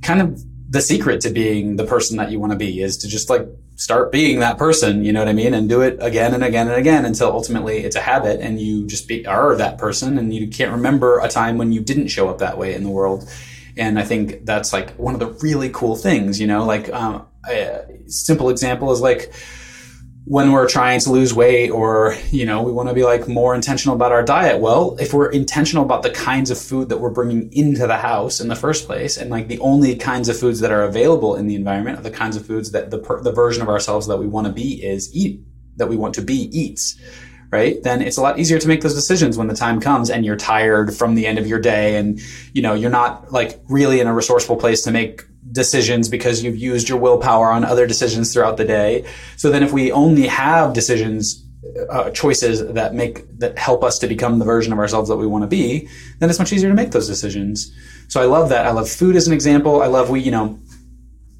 kind 0.01 0.21
of 0.21 0.41
the 0.69 0.81
secret 0.81 1.21
to 1.21 1.31
being 1.31 1.77
the 1.77 1.83
person 1.83 2.17
that 2.17 2.31
you 2.31 2.39
want 2.39 2.51
to 2.51 2.57
be 2.57 2.81
is 2.81 2.97
to 2.97 3.07
just 3.07 3.29
like 3.29 3.47
start 3.75 4.11
being 4.11 4.39
that 4.39 4.57
person, 4.57 5.03
you 5.03 5.11
know 5.11 5.19
what 5.19 5.27
I 5.27 5.33
mean? 5.33 5.53
And 5.53 5.67
do 5.67 5.81
it 5.81 5.97
again 5.99 6.33
and 6.33 6.43
again 6.43 6.67
and 6.67 6.75
again 6.75 7.05
until 7.05 7.31
ultimately 7.31 7.79
it's 7.79 7.95
a 7.95 8.01
habit 8.01 8.39
and 8.39 8.59
you 8.59 8.85
just 8.85 9.07
be, 9.07 9.25
are 9.25 9.55
that 9.55 9.79
person 9.79 10.19
and 10.19 10.33
you 10.33 10.47
can't 10.47 10.71
remember 10.71 11.19
a 11.19 11.27
time 11.27 11.57
when 11.57 11.71
you 11.71 11.81
didn't 11.81 12.09
show 12.09 12.29
up 12.29 12.37
that 12.37 12.57
way 12.57 12.75
in 12.75 12.83
the 12.83 12.89
world. 12.89 13.27
And 13.77 13.97
I 13.97 14.03
think 14.03 14.45
that's 14.45 14.71
like 14.71 14.91
one 14.91 15.13
of 15.15 15.19
the 15.19 15.27
really 15.41 15.69
cool 15.69 15.95
things, 15.95 16.39
you 16.39 16.45
know, 16.45 16.65
like, 16.65 16.91
um, 16.93 17.25
a 17.47 17.85
simple 18.07 18.49
example 18.49 18.91
is 18.91 19.01
like, 19.01 19.33
when 20.25 20.51
we're 20.51 20.67
trying 20.67 20.99
to 20.99 21.11
lose 21.11 21.33
weight 21.33 21.69
or, 21.69 22.15
you 22.29 22.45
know, 22.45 22.61
we 22.61 22.71
want 22.71 22.87
to 22.87 22.93
be 22.93 23.03
like 23.03 23.27
more 23.27 23.55
intentional 23.55 23.95
about 23.95 24.11
our 24.11 24.23
diet. 24.23 24.59
Well, 24.59 24.95
if 24.99 25.13
we're 25.13 25.31
intentional 25.31 25.83
about 25.83 26.03
the 26.03 26.11
kinds 26.11 26.51
of 26.51 26.59
food 26.59 26.89
that 26.89 26.97
we're 26.99 27.09
bringing 27.09 27.51
into 27.51 27.87
the 27.87 27.97
house 27.97 28.39
in 28.39 28.47
the 28.47 28.55
first 28.55 28.85
place 28.85 29.17
and 29.17 29.29
like 29.29 29.47
the 29.47 29.59
only 29.59 29.95
kinds 29.95 30.29
of 30.29 30.37
foods 30.37 30.59
that 30.59 30.71
are 30.71 30.83
available 30.83 31.35
in 31.35 31.47
the 31.47 31.55
environment 31.55 31.97
are 31.99 32.03
the 32.03 32.11
kinds 32.11 32.35
of 32.35 32.45
foods 32.45 32.71
that 32.71 32.91
the, 32.91 32.99
the 33.23 33.31
version 33.31 33.63
of 33.63 33.69
ourselves 33.69 34.07
that 34.07 34.17
we 34.17 34.27
want 34.27 34.45
to 34.45 34.53
be 34.53 34.83
is 34.83 35.13
eat, 35.15 35.41
that 35.77 35.87
we 35.87 35.97
want 35.97 36.13
to 36.15 36.21
be 36.21 36.49
eats 36.51 36.99
right? 37.51 37.81
Then 37.81 38.01
it's 38.01 38.17
a 38.17 38.21
lot 38.21 38.37
easier 38.37 38.59
to 38.59 38.67
make 38.67 38.81
those 38.81 38.93
decisions 38.93 39.37
when 39.37 39.47
the 39.47 39.55
time 39.55 39.79
comes 39.79 40.09
and 40.09 40.23
you're 40.23 40.35
tired 40.35 40.93
from 40.93 41.15
the 41.15 41.25
end 41.25 41.39
of 41.39 41.47
your 41.47 41.59
day 41.59 41.95
and, 41.95 42.19
you 42.53 42.61
know, 42.61 42.73
you're 42.73 42.91
not 42.91 43.31
like 43.31 43.59
really 43.69 43.99
in 43.99 44.07
a 44.07 44.13
resourceful 44.13 44.55
place 44.55 44.83
to 44.83 44.91
make 44.91 45.23
decisions 45.51 46.09
because 46.09 46.43
you've 46.43 46.57
used 46.57 46.89
your 46.89 46.97
willpower 46.97 47.51
on 47.51 47.63
other 47.63 47.87
decisions 47.87 48.33
throughout 48.33 48.57
the 48.57 48.65
day. 48.65 49.05
So 49.37 49.49
then 49.49 49.63
if 49.63 49.71
we 49.71 49.91
only 49.91 50.27
have 50.27 50.73
decisions, 50.73 51.45
uh, 51.89 52.09
choices 52.11 52.65
that 52.73 52.93
make, 52.93 53.25
that 53.39 53.57
help 53.57 53.83
us 53.83 53.99
to 53.99 54.07
become 54.07 54.39
the 54.39 54.45
version 54.45 54.71
of 54.73 54.79
ourselves 54.79 55.09
that 55.09 55.17
we 55.17 55.27
want 55.27 55.43
to 55.43 55.47
be, 55.47 55.89
then 56.19 56.29
it's 56.29 56.39
much 56.39 56.53
easier 56.53 56.69
to 56.69 56.75
make 56.75 56.91
those 56.91 57.07
decisions. 57.07 57.71
So 58.07 58.21
I 58.21 58.25
love 58.25 58.49
that. 58.49 58.65
I 58.65 58.71
love 58.71 58.89
food 58.89 59.15
as 59.15 59.27
an 59.27 59.33
example. 59.33 59.81
I 59.81 59.87
love 59.87 60.09
we, 60.09 60.19
you 60.21 60.31
know, 60.31 60.59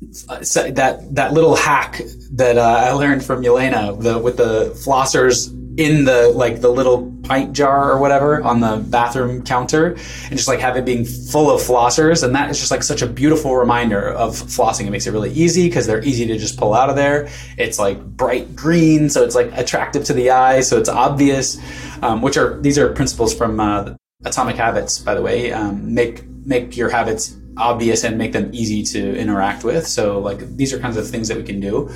that 0.02 1.08
that 1.12 1.34
little 1.34 1.56
hack 1.56 2.02
that 2.32 2.58
uh, 2.58 2.62
I 2.62 2.91
learned 2.91 3.24
from 3.24 3.43
Yelena 3.43 4.02
the 4.02 4.17
with 4.17 4.38
the 4.38 4.71
flossers 4.86 5.50
in 5.80 6.04
the 6.04 6.28
like 6.36 6.60
the 6.60 6.70
little 6.70 7.10
pint 7.24 7.54
jar 7.54 7.89
or 7.89 8.00
whatever 8.00 8.44
on 8.44 8.60
the 8.60 8.84
bathroom 8.89 9.42
counter 9.42 9.92
and 9.92 10.32
just 10.32 10.50
like 10.50 10.60
have 10.60 10.76
it 10.76 10.84
being 10.84 11.06
full 11.06 11.50
of 11.50 11.62
flossers. 11.62 12.22
And 12.22 12.36
that 12.36 12.50
is 12.50 12.60
just 12.60 12.70
like 12.70 12.84
such 12.84 13.02
a 13.02 13.08
beautiful 13.08 13.56
reminder 13.56 14.10
of 14.10 14.34
flossing. 14.34 14.88
It 14.88 14.92
makes 14.92 15.08
it 15.08 15.12
really 15.12 15.32
easy 15.32 15.70
because 15.70 15.88
they're 15.88 16.04
easy 16.04 16.28
to 16.28 16.38
just 16.38 16.58
pull 16.58 16.74
out 16.74 16.89
of 16.89 16.98
there. 16.98 17.30
It's 17.58 17.80
like 17.80 18.04
bright 18.04 18.58
green 18.58 19.10
so 19.10 19.24
it's 19.24 19.36
like 19.36 19.52
attractive 19.54 20.04
to 20.06 20.13
the 20.13 20.32
eye 20.32 20.60
so 20.60 20.78
it's 20.78 20.89
obvious 20.89 21.58
um, 22.04 22.22
which 22.22 22.36
are 22.36 22.60
these 22.60 22.78
are 22.78 22.92
principles 22.92 23.34
from 23.34 23.62
uh, 23.62 23.96
atomic 24.26 24.58
habits 24.58 25.00
by 25.00 25.15
the 25.15 25.22
way. 25.22 25.54
Um, 25.54 25.94
make 25.94 26.28
make 26.46 26.76
your 26.76 26.89
habits 26.89 27.38
obvious 27.56 28.04
and 28.04 28.18
make 28.18 28.34
them 28.34 28.50
easy 28.54 28.84
to 28.84 29.18
interact 29.18 29.63
with. 29.63 29.88
So 29.88 30.20
like 30.20 30.39
these 30.58 30.74
are 30.74 30.80
kinds 30.80 30.98
of 30.98 31.08
things 31.08 31.30
that 31.30 31.38
we 31.38 31.44
can 31.44 31.62
do 31.62 31.89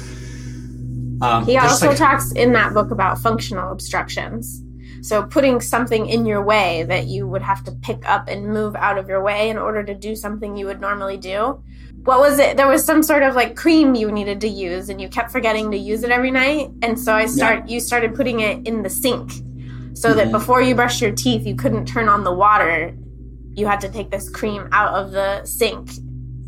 um, 1.22 1.46
he 1.46 1.58
also 1.58 1.90
like, 1.90 1.98
talks 1.98 2.32
in 2.32 2.54
that 2.54 2.74
book 2.74 2.92
about 2.92 3.20
functional 3.20 3.72
obstructions. 3.72 4.64
So 5.02 5.24
putting 5.24 5.60
something 5.60 6.08
in 6.08 6.26
your 6.26 6.42
way 6.42 6.84
that 6.84 7.08
you 7.08 7.28
would 7.28 7.42
have 7.42 7.64
to 7.66 7.72
pick 7.74 8.08
up 8.08 8.30
and 8.30 8.48
move 8.48 8.74
out 8.76 8.98
of 8.98 9.10
your 9.10 9.22
way 9.22 9.50
in 9.50 9.58
order 9.58 9.84
to 9.84 9.94
do 9.94 10.16
something 10.16 10.56
you 10.56 10.66
would 10.68 10.80
normally 10.80 11.18
do. 11.18 11.62
What 12.04 12.20
was 12.20 12.40
it? 12.40 12.56
There 12.56 12.68
was 12.68 12.86
some 12.86 13.04
sort 13.04 13.22
of 13.24 13.36
like 13.36 13.56
cream 13.56 13.96
you 13.96 14.12
needed 14.12 14.40
to 14.42 14.48
use 14.48 14.90
and 14.90 15.02
you 15.02 15.10
kept 15.10 15.30
forgetting 15.30 15.72
to 15.72 15.78
use 15.78 16.04
it 16.04 16.12
every 16.12 16.32
night. 16.32 16.70
And 16.82 16.98
so 16.98 17.14
I 17.14 17.26
start 17.26 17.68
yeah. 17.68 17.74
you 17.74 17.80
started 17.82 18.16
putting 18.16 18.40
it 18.40 18.66
in 18.66 18.82
the 18.82 18.90
sink. 18.90 19.32
So 19.94 20.10
mm-hmm. 20.10 20.18
that 20.18 20.32
before 20.32 20.62
you 20.62 20.74
brushed 20.74 21.02
your 21.02 21.12
teeth, 21.12 21.46
you 21.46 21.56
couldn't 21.56 21.86
turn 21.86 22.08
on 22.08 22.24
the 22.24 22.34
water. 22.34 22.96
You 23.56 23.68
had 23.68 23.82
to 23.82 23.90
take 23.90 24.10
this 24.10 24.30
cream 24.30 24.70
out 24.72 24.94
of 24.94 25.12
the 25.12 25.46
sink 25.46 25.90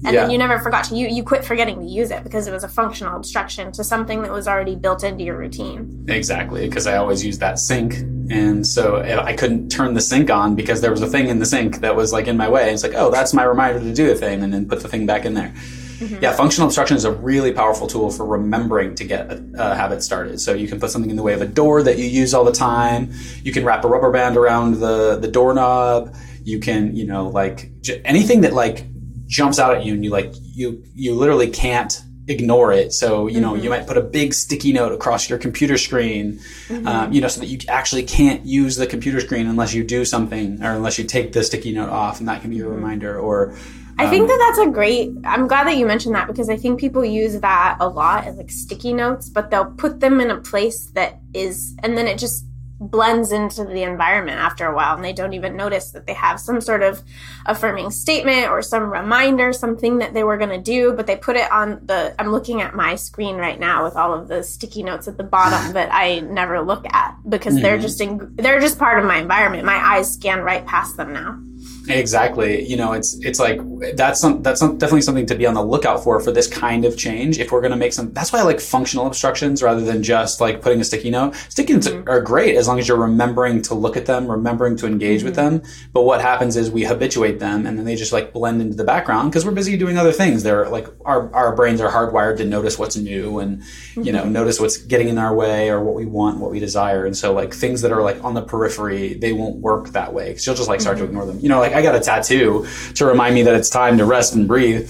and 0.05 0.13
yeah. 0.13 0.21
then 0.21 0.31
you 0.31 0.37
never 0.37 0.59
forgot 0.59 0.85
to 0.85 0.95
you 0.95 1.07
you 1.07 1.23
quit 1.23 1.43
forgetting 1.43 1.79
to 1.79 1.85
use 1.85 2.11
it 2.11 2.23
because 2.23 2.47
it 2.47 2.51
was 2.51 2.63
a 2.63 2.67
functional 2.67 3.15
obstruction 3.15 3.71
to 3.71 3.83
something 3.83 4.21
that 4.21 4.31
was 4.31 4.47
already 4.47 4.75
built 4.75 5.03
into 5.03 5.23
your 5.23 5.37
routine. 5.37 6.05
Exactly 6.07 6.67
because 6.67 6.87
i 6.87 6.97
always 6.97 7.25
use 7.25 7.39
that 7.39 7.59
sink. 7.59 7.95
And 8.29 8.65
so 8.65 9.01
i 9.01 9.33
couldn't 9.33 9.69
turn 9.69 9.93
the 9.93 10.01
sink 10.01 10.29
on 10.29 10.55
because 10.55 10.81
there 10.81 10.91
was 10.91 11.01
a 11.01 11.07
thing 11.07 11.27
in 11.27 11.39
the 11.39 11.45
sink 11.45 11.81
that 11.81 11.95
was 11.95 12.13
like 12.13 12.27
in 12.27 12.37
my 12.37 12.49
way. 12.49 12.71
It's 12.71 12.83
like 12.83 12.93
oh 12.95 13.11
that's 13.11 13.33
my 13.33 13.43
reminder 13.43 13.79
to 13.79 13.93
do 13.93 14.07
the 14.07 14.15
thing 14.15 14.43
and 14.43 14.53
then 14.53 14.67
put 14.67 14.81
the 14.81 14.87
thing 14.87 15.05
back 15.05 15.25
in 15.25 15.33
there. 15.33 15.53
Mm-hmm. 15.95 16.21
yeah 16.21 16.33
functional 16.33 16.67
obstruction 16.67 16.97
is 16.97 17.05
a 17.05 17.11
really 17.11 17.53
powerful 17.53 17.87
tool 17.87 18.11
for 18.11 18.25
remembering 18.25 18.95
to 18.95 19.05
get 19.05 19.31
a, 19.31 19.41
a 19.57 19.75
habit 19.75 20.03
started. 20.03 20.39
So 20.41 20.53
you 20.53 20.67
can 20.67 20.79
put 20.79 20.91
something 20.91 21.09
in 21.09 21.15
the 21.15 21.23
way 21.23 21.33
of 21.33 21.41
a 21.41 21.47
door 21.47 21.81
that 21.83 21.97
you 21.97 22.05
use 22.05 22.33
all 22.33 22.43
the 22.43 22.51
time. 22.51 23.13
You 23.43 23.53
can 23.53 23.63
wrap 23.63 23.85
a 23.85 23.87
rubber 23.87 24.11
band 24.11 24.35
around 24.37 24.79
the 24.79 25.17
the 25.17 25.29
doorknob. 25.29 26.13
You 26.43 26.59
can 26.59 26.95
you 26.95 27.05
know 27.05 27.29
like 27.29 27.71
j- 27.81 28.01
anything 28.03 28.41
that 28.41 28.53
like 28.53 28.85
jumps 29.27 29.59
out 29.59 29.75
at 29.75 29.85
you 29.85 29.93
and 29.93 30.03
you 30.03 30.11
like 30.11 30.33
you 30.53 30.83
you 30.93 31.13
literally 31.15 31.49
can't 31.49 32.01
ignore 32.27 32.71
it. 32.71 32.93
So, 32.93 33.27
you 33.27 33.39
know, 33.39 33.53
mm-hmm. 33.53 33.63
you 33.63 33.69
might 33.69 33.87
put 33.87 33.97
a 33.97 34.01
big 34.01 34.33
sticky 34.33 34.73
note 34.73 34.91
across 34.91 35.29
your 35.29 35.37
computer 35.37 35.77
screen, 35.77 36.39
mm-hmm. 36.67 36.87
um, 36.87 37.13
you 37.13 37.21
know, 37.21 37.27
so 37.27 37.39
that 37.39 37.47
you 37.47 37.59
actually 37.67 38.03
can't 38.03 38.45
use 38.45 38.75
the 38.75 38.87
computer 38.87 39.19
screen 39.19 39.47
unless 39.47 39.73
you 39.73 39.83
do 39.83 40.05
something 40.05 40.61
or 40.63 40.71
unless 40.71 40.97
you 40.97 41.03
take 41.03 41.33
the 41.33 41.43
sticky 41.43 41.71
note 41.71 41.89
off 41.89 42.19
and 42.19 42.27
that 42.27 42.41
can 42.41 42.49
be 42.49 42.59
a 42.59 42.63
mm-hmm. 42.63 42.73
reminder 42.73 43.19
or. 43.19 43.51
Um, 43.51 44.07
I 44.07 44.09
think 44.09 44.23
um, 44.23 44.27
that 44.27 44.37
that's 44.55 44.67
a 44.67 44.71
great, 44.71 45.11
I'm 45.23 45.47
glad 45.47 45.67
that 45.67 45.77
you 45.77 45.85
mentioned 45.85 46.15
that 46.15 46.27
because 46.27 46.49
I 46.49 46.57
think 46.57 46.79
people 46.79 47.05
use 47.05 47.39
that 47.39 47.77
a 47.79 47.87
lot 47.87 48.25
as 48.25 48.35
like 48.35 48.51
sticky 48.51 48.91
notes, 48.91 49.29
but 49.29 49.51
they'll 49.51 49.71
put 49.71 50.01
them 50.01 50.19
in 50.19 50.31
a 50.31 50.37
place 50.37 50.87
that 50.95 51.19
is, 51.33 51.75
and 51.81 51.97
then 51.97 52.07
it 52.07 52.17
just 52.17 52.45
blends 52.79 53.31
into 53.31 53.63
the 53.63 53.83
environment 53.83 54.37
after 54.37 54.65
a 54.65 54.75
while 54.75 54.95
and 54.95 55.03
they 55.03 55.13
don't 55.13 55.33
even 55.33 55.55
notice 55.55 55.91
that 55.91 56.05
they 56.05 56.13
have 56.13 56.39
some 56.39 56.59
sort 56.59 56.83
of 56.83 57.01
affirming 57.45 57.89
statement 57.89 58.49
or 58.49 58.61
some 58.61 58.91
reminder 58.91 59.53
something 59.53 59.99
that 59.99 60.13
they 60.13 60.23
were 60.23 60.37
going 60.37 60.49
to 60.49 60.61
do 60.61 60.91
but 60.91 61.07
they 61.07 61.15
put 61.15 61.37
it 61.37 61.49
on 61.51 61.79
the 61.85 62.13
i'm 62.19 62.31
looking 62.31 62.61
at 62.61 62.75
my 62.75 62.95
screen 62.95 63.37
right 63.37 63.59
now 63.59 63.83
with 63.85 63.95
all 63.95 64.13
of 64.13 64.27
the 64.27 64.43
sticky 64.43 64.83
notes 64.83 65.07
at 65.07 65.17
the 65.17 65.23
bottom 65.23 65.73
that 65.73 65.89
i 65.93 66.19
never 66.19 66.61
look 66.61 66.85
at 66.93 67.15
because 67.29 67.53
mm-hmm. 67.53 67.63
they're 67.63 67.79
just 67.79 68.01
in, 68.01 68.35
they're 68.35 68.59
just 68.59 68.77
part 68.77 68.99
of 68.99 69.05
my 69.05 69.19
environment 69.19 69.63
my 69.63 69.77
eyes 69.77 70.13
scan 70.13 70.41
right 70.41 70.65
past 70.65 70.97
them 70.97 71.13
now 71.13 71.39
Exactly. 71.87 72.65
You 72.65 72.77
know, 72.77 72.93
it's 72.93 73.17
it's 73.21 73.39
like 73.39 73.59
that's 73.95 74.19
some, 74.19 74.41
that's 74.41 74.59
some, 74.59 74.77
definitely 74.77 75.01
something 75.01 75.25
to 75.27 75.35
be 75.35 75.45
on 75.45 75.53
the 75.53 75.63
lookout 75.63 76.03
for 76.03 76.19
for 76.19 76.31
this 76.31 76.47
kind 76.47 76.85
of 76.85 76.97
change. 76.97 77.39
If 77.39 77.51
we're 77.51 77.61
going 77.61 77.71
to 77.71 77.77
make 77.77 77.93
some, 77.93 78.11
that's 78.13 78.33
why 78.33 78.39
I 78.39 78.43
like 78.43 78.59
functional 78.59 79.07
obstructions 79.07 79.61
rather 79.61 79.81
than 79.81 80.03
just 80.03 80.41
like 80.41 80.61
putting 80.61 80.81
a 80.81 80.83
sticky 80.83 81.11
note. 81.11 81.35
Sticky 81.49 81.73
notes 81.73 81.87
mm-hmm. 81.87 82.09
are 82.09 82.21
great 82.21 82.55
as 82.55 82.67
long 82.67 82.79
as 82.79 82.87
you're 82.87 82.97
remembering 82.97 83.61
to 83.63 83.75
look 83.75 83.97
at 83.97 84.05
them, 84.05 84.29
remembering 84.29 84.75
to 84.77 84.87
engage 84.87 85.19
mm-hmm. 85.19 85.27
with 85.27 85.35
them. 85.35 85.61
But 85.93 86.03
what 86.03 86.21
happens 86.21 86.55
is 86.57 86.71
we 86.71 86.83
habituate 86.83 87.39
them 87.39 87.65
and 87.65 87.77
then 87.77 87.85
they 87.85 87.95
just 87.95 88.13
like 88.13 88.33
blend 88.33 88.61
into 88.61 88.75
the 88.75 88.83
background 88.83 89.31
because 89.31 89.45
we're 89.45 89.51
busy 89.51 89.77
doing 89.77 89.97
other 89.97 90.11
things. 90.11 90.43
They're 90.43 90.69
like 90.69 90.87
our 91.05 91.33
our 91.33 91.55
brains 91.55 91.81
are 91.81 91.91
hardwired 91.91 92.37
to 92.37 92.45
notice 92.45 92.79
what's 92.79 92.95
new 92.95 93.39
and 93.39 93.61
mm-hmm. 93.61 94.03
you 94.03 94.11
know 94.11 94.23
mm-hmm. 94.23 94.33
notice 94.33 94.59
what's 94.59 94.77
getting 94.77 95.09
in 95.09 95.17
our 95.17 95.35
way 95.35 95.69
or 95.69 95.83
what 95.83 95.95
we 95.95 96.05
want, 96.05 96.39
what 96.39 96.51
we 96.51 96.59
desire. 96.59 97.05
And 97.05 97.15
so 97.15 97.33
like 97.33 97.53
things 97.53 97.81
that 97.81 97.91
are 97.91 98.01
like 98.01 98.23
on 98.23 98.33
the 98.33 98.41
periphery, 98.41 99.13
they 99.13 99.33
won't 99.33 99.57
work 99.57 99.89
that 99.89 100.13
way 100.13 100.29
because 100.29 100.45
you'll 100.45 100.55
just 100.55 100.69
like 100.69 100.81
start 100.81 100.97
to 100.97 101.03
mm-hmm. 101.03 101.11
ignore 101.11 101.25
them. 101.25 101.39
You 101.39 101.49
know, 101.49 101.54
like 101.59 101.73
I 101.73 101.81
got 101.81 101.95
a 101.95 101.99
tattoo 101.99 102.67
to 102.95 103.05
remind 103.05 103.35
me 103.35 103.43
that 103.43 103.55
it's 103.55 103.69
time 103.69 103.97
to 103.97 104.05
rest 104.05 104.35
and 104.35 104.47
breathe. 104.47 104.89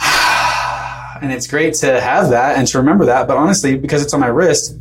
and 1.22 1.32
it's 1.32 1.46
great 1.46 1.74
to 1.74 2.00
have 2.00 2.30
that 2.30 2.56
and 2.56 2.66
to 2.68 2.78
remember 2.78 3.06
that. 3.06 3.26
But 3.26 3.36
honestly, 3.36 3.76
because 3.76 4.02
it's 4.02 4.14
on 4.14 4.20
my 4.20 4.28
wrist, 4.28 4.76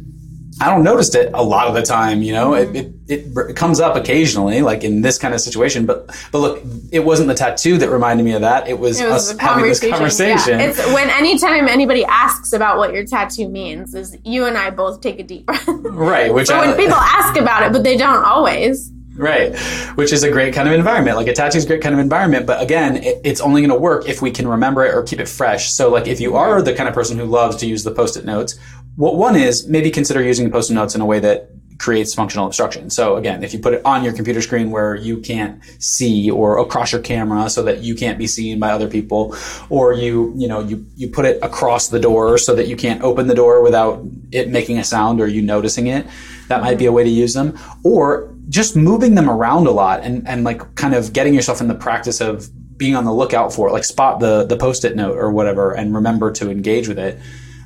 I 0.61 0.69
don't 0.69 0.83
notice 0.83 1.13
it 1.15 1.31
a 1.33 1.43
lot 1.43 1.67
of 1.67 1.73
the 1.73 1.81
time, 1.81 2.21
you 2.21 2.31
know, 2.31 2.53
it, 2.53 2.73
it, 2.73 2.93
it, 3.09 3.55
comes 3.57 3.81
up 3.81 3.97
occasionally, 3.97 4.61
like 4.61 4.85
in 4.85 5.01
this 5.01 5.17
kind 5.17 5.33
of 5.33 5.41
situation. 5.41 5.85
But, 5.85 6.07
but 6.31 6.39
look, 6.39 6.63
it 6.93 6.99
wasn't 6.99 7.27
the 7.27 7.33
tattoo 7.33 7.77
that 7.79 7.89
reminded 7.89 8.23
me 8.23 8.31
of 8.33 8.41
that. 8.41 8.69
It 8.69 8.79
was, 8.79 9.01
it 9.01 9.09
was 9.09 9.31
us 9.31 9.37
having 9.37 9.65
this 9.65 9.81
conversation. 9.81 10.59
Yeah. 10.59 10.67
It's 10.67 10.77
when 10.93 11.09
anytime 11.09 11.67
anybody 11.67 12.05
asks 12.05 12.53
about 12.53 12.77
what 12.77 12.93
your 12.93 13.05
tattoo 13.05 13.49
means 13.49 13.93
is 13.93 14.17
you 14.23 14.45
and 14.45 14.57
I 14.57 14.69
both 14.69 15.01
take 15.01 15.19
a 15.19 15.23
deep 15.23 15.45
breath. 15.45 15.67
Right. 15.67 16.33
Which 16.33 16.47
so 16.47 16.55
I, 16.55 16.67
when 16.67 16.77
people 16.77 16.95
ask 16.95 17.37
about 17.37 17.63
it, 17.63 17.73
but 17.73 17.83
they 17.83 17.97
don't 17.97 18.23
always. 18.23 18.91
Right. 19.15 19.57
Which 19.95 20.11
is 20.11 20.23
a 20.23 20.31
great 20.31 20.53
kind 20.53 20.67
of 20.67 20.73
environment. 20.73 21.17
Like 21.17 21.27
a 21.27 21.33
tattoo 21.33 21.57
is 21.57 21.63
a 21.63 21.67
great 21.67 21.81
kind 21.81 21.93
of 21.95 21.99
environment. 21.99 22.45
But 22.45 22.61
again, 22.61 22.97
it, 22.97 23.21
it's 23.23 23.39
only 23.39 23.61
going 23.61 23.69
to 23.69 23.79
work 23.79 24.09
if 24.09 24.21
we 24.21 24.29
can 24.31 24.47
remember 24.47 24.83
it 24.85 24.93
or 24.93 25.03
keep 25.03 25.19
it 25.19 25.29
fresh. 25.29 25.71
So 25.71 25.89
like 25.89 26.07
if 26.07 26.19
you 26.19 26.35
are 26.35 26.61
the 26.61 26.73
kind 26.73 26.89
of 26.89 26.95
person 26.95 27.17
who 27.17 27.25
loves 27.25 27.55
to 27.57 27.65
use 27.65 27.83
the 27.83 27.91
post-it 27.91 28.25
notes, 28.25 28.59
what 28.95 29.15
one 29.15 29.35
is 29.35 29.67
maybe 29.67 29.89
consider 29.89 30.21
using 30.21 30.45
the 30.45 30.51
post-it 30.51 30.73
notes 30.73 30.95
in 30.95 31.01
a 31.01 31.05
way 31.05 31.19
that 31.19 31.49
creates 31.77 32.13
functional 32.13 32.47
obstruction. 32.47 32.89
So 32.89 33.17
again, 33.17 33.43
if 33.43 33.53
you 33.53 33.59
put 33.59 33.73
it 33.73 33.81
on 33.85 34.03
your 34.03 34.13
computer 34.13 34.41
screen 34.41 34.71
where 34.71 34.95
you 34.95 35.19
can't 35.19 35.61
see 35.79 36.31
or 36.31 36.57
across 36.57 36.91
your 36.93 37.01
camera 37.01 37.49
so 37.49 37.63
that 37.63 37.79
you 37.79 37.95
can't 37.95 38.17
be 38.17 38.27
seen 38.27 38.59
by 38.59 38.71
other 38.71 38.87
people, 38.87 39.35
or 39.69 39.93
you, 39.93 40.33
you 40.37 40.47
know, 40.47 40.61
you, 40.61 40.85
you 40.95 41.09
put 41.09 41.25
it 41.25 41.37
across 41.41 41.89
the 41.89 41.99
door 41.99 42.37
so 42.37 42.55
that 42.55 42.67
you 42.67 42.77
can't 42.77 43.01
open 43.01 43.27
the 43.27 43.35
door 43.35 43.61
without 43.61 44.01
it 44.31 44.49
making 44.49 44.77
a 44.77 44.83
sound 44.83 45.19
or 45.19 45.27
you 45.27 45.41
noticing 45.41 45.87
it, 45.87 46.07
that 46.47 46.61
might 46.61 46.77
be 46.77 46.85
a 46.85 46.91
way 46.91 47.03
to 47.03 47.09
use 47.09 47.33
them. 47.33 47.57
Or 47.83 48.33
just 48.49 48.75
moving 48.75 49.15
them 49.15 49.29
around 49.29 49.67
a 49.67 49.71
lot 49.71 50.01
and, 50.03 50.27
and 50.27 50.43
like 50.43 50.75
kind 50.75 50.93
of 50.93 51.13
getting 51.13 51.33
yourself 51.33 51.61
in 51.61 51.67
the 51.67 51.75
practice 51.75 52.21
of 52.21 52.49
being 52.77 52.95
on 52.95 53.05
the 53.05 53.13
lookout 53.13 53.53
for 53.53 53.69
it, 53.69 53.71
like 53.71 53.83
spot 53.83 54.19
the, 54.19 54.45
the 54.45 54.57
post-it 54.57 54.95
note 54.95 55.17
or 55.17 55.31
whatever 55.31 55.73
and 55.73 55.95
remember 55.95 56.31
to 56.31 56.49
engage 56.49 56.87
with 56.87 56.99
it 56.99 57.19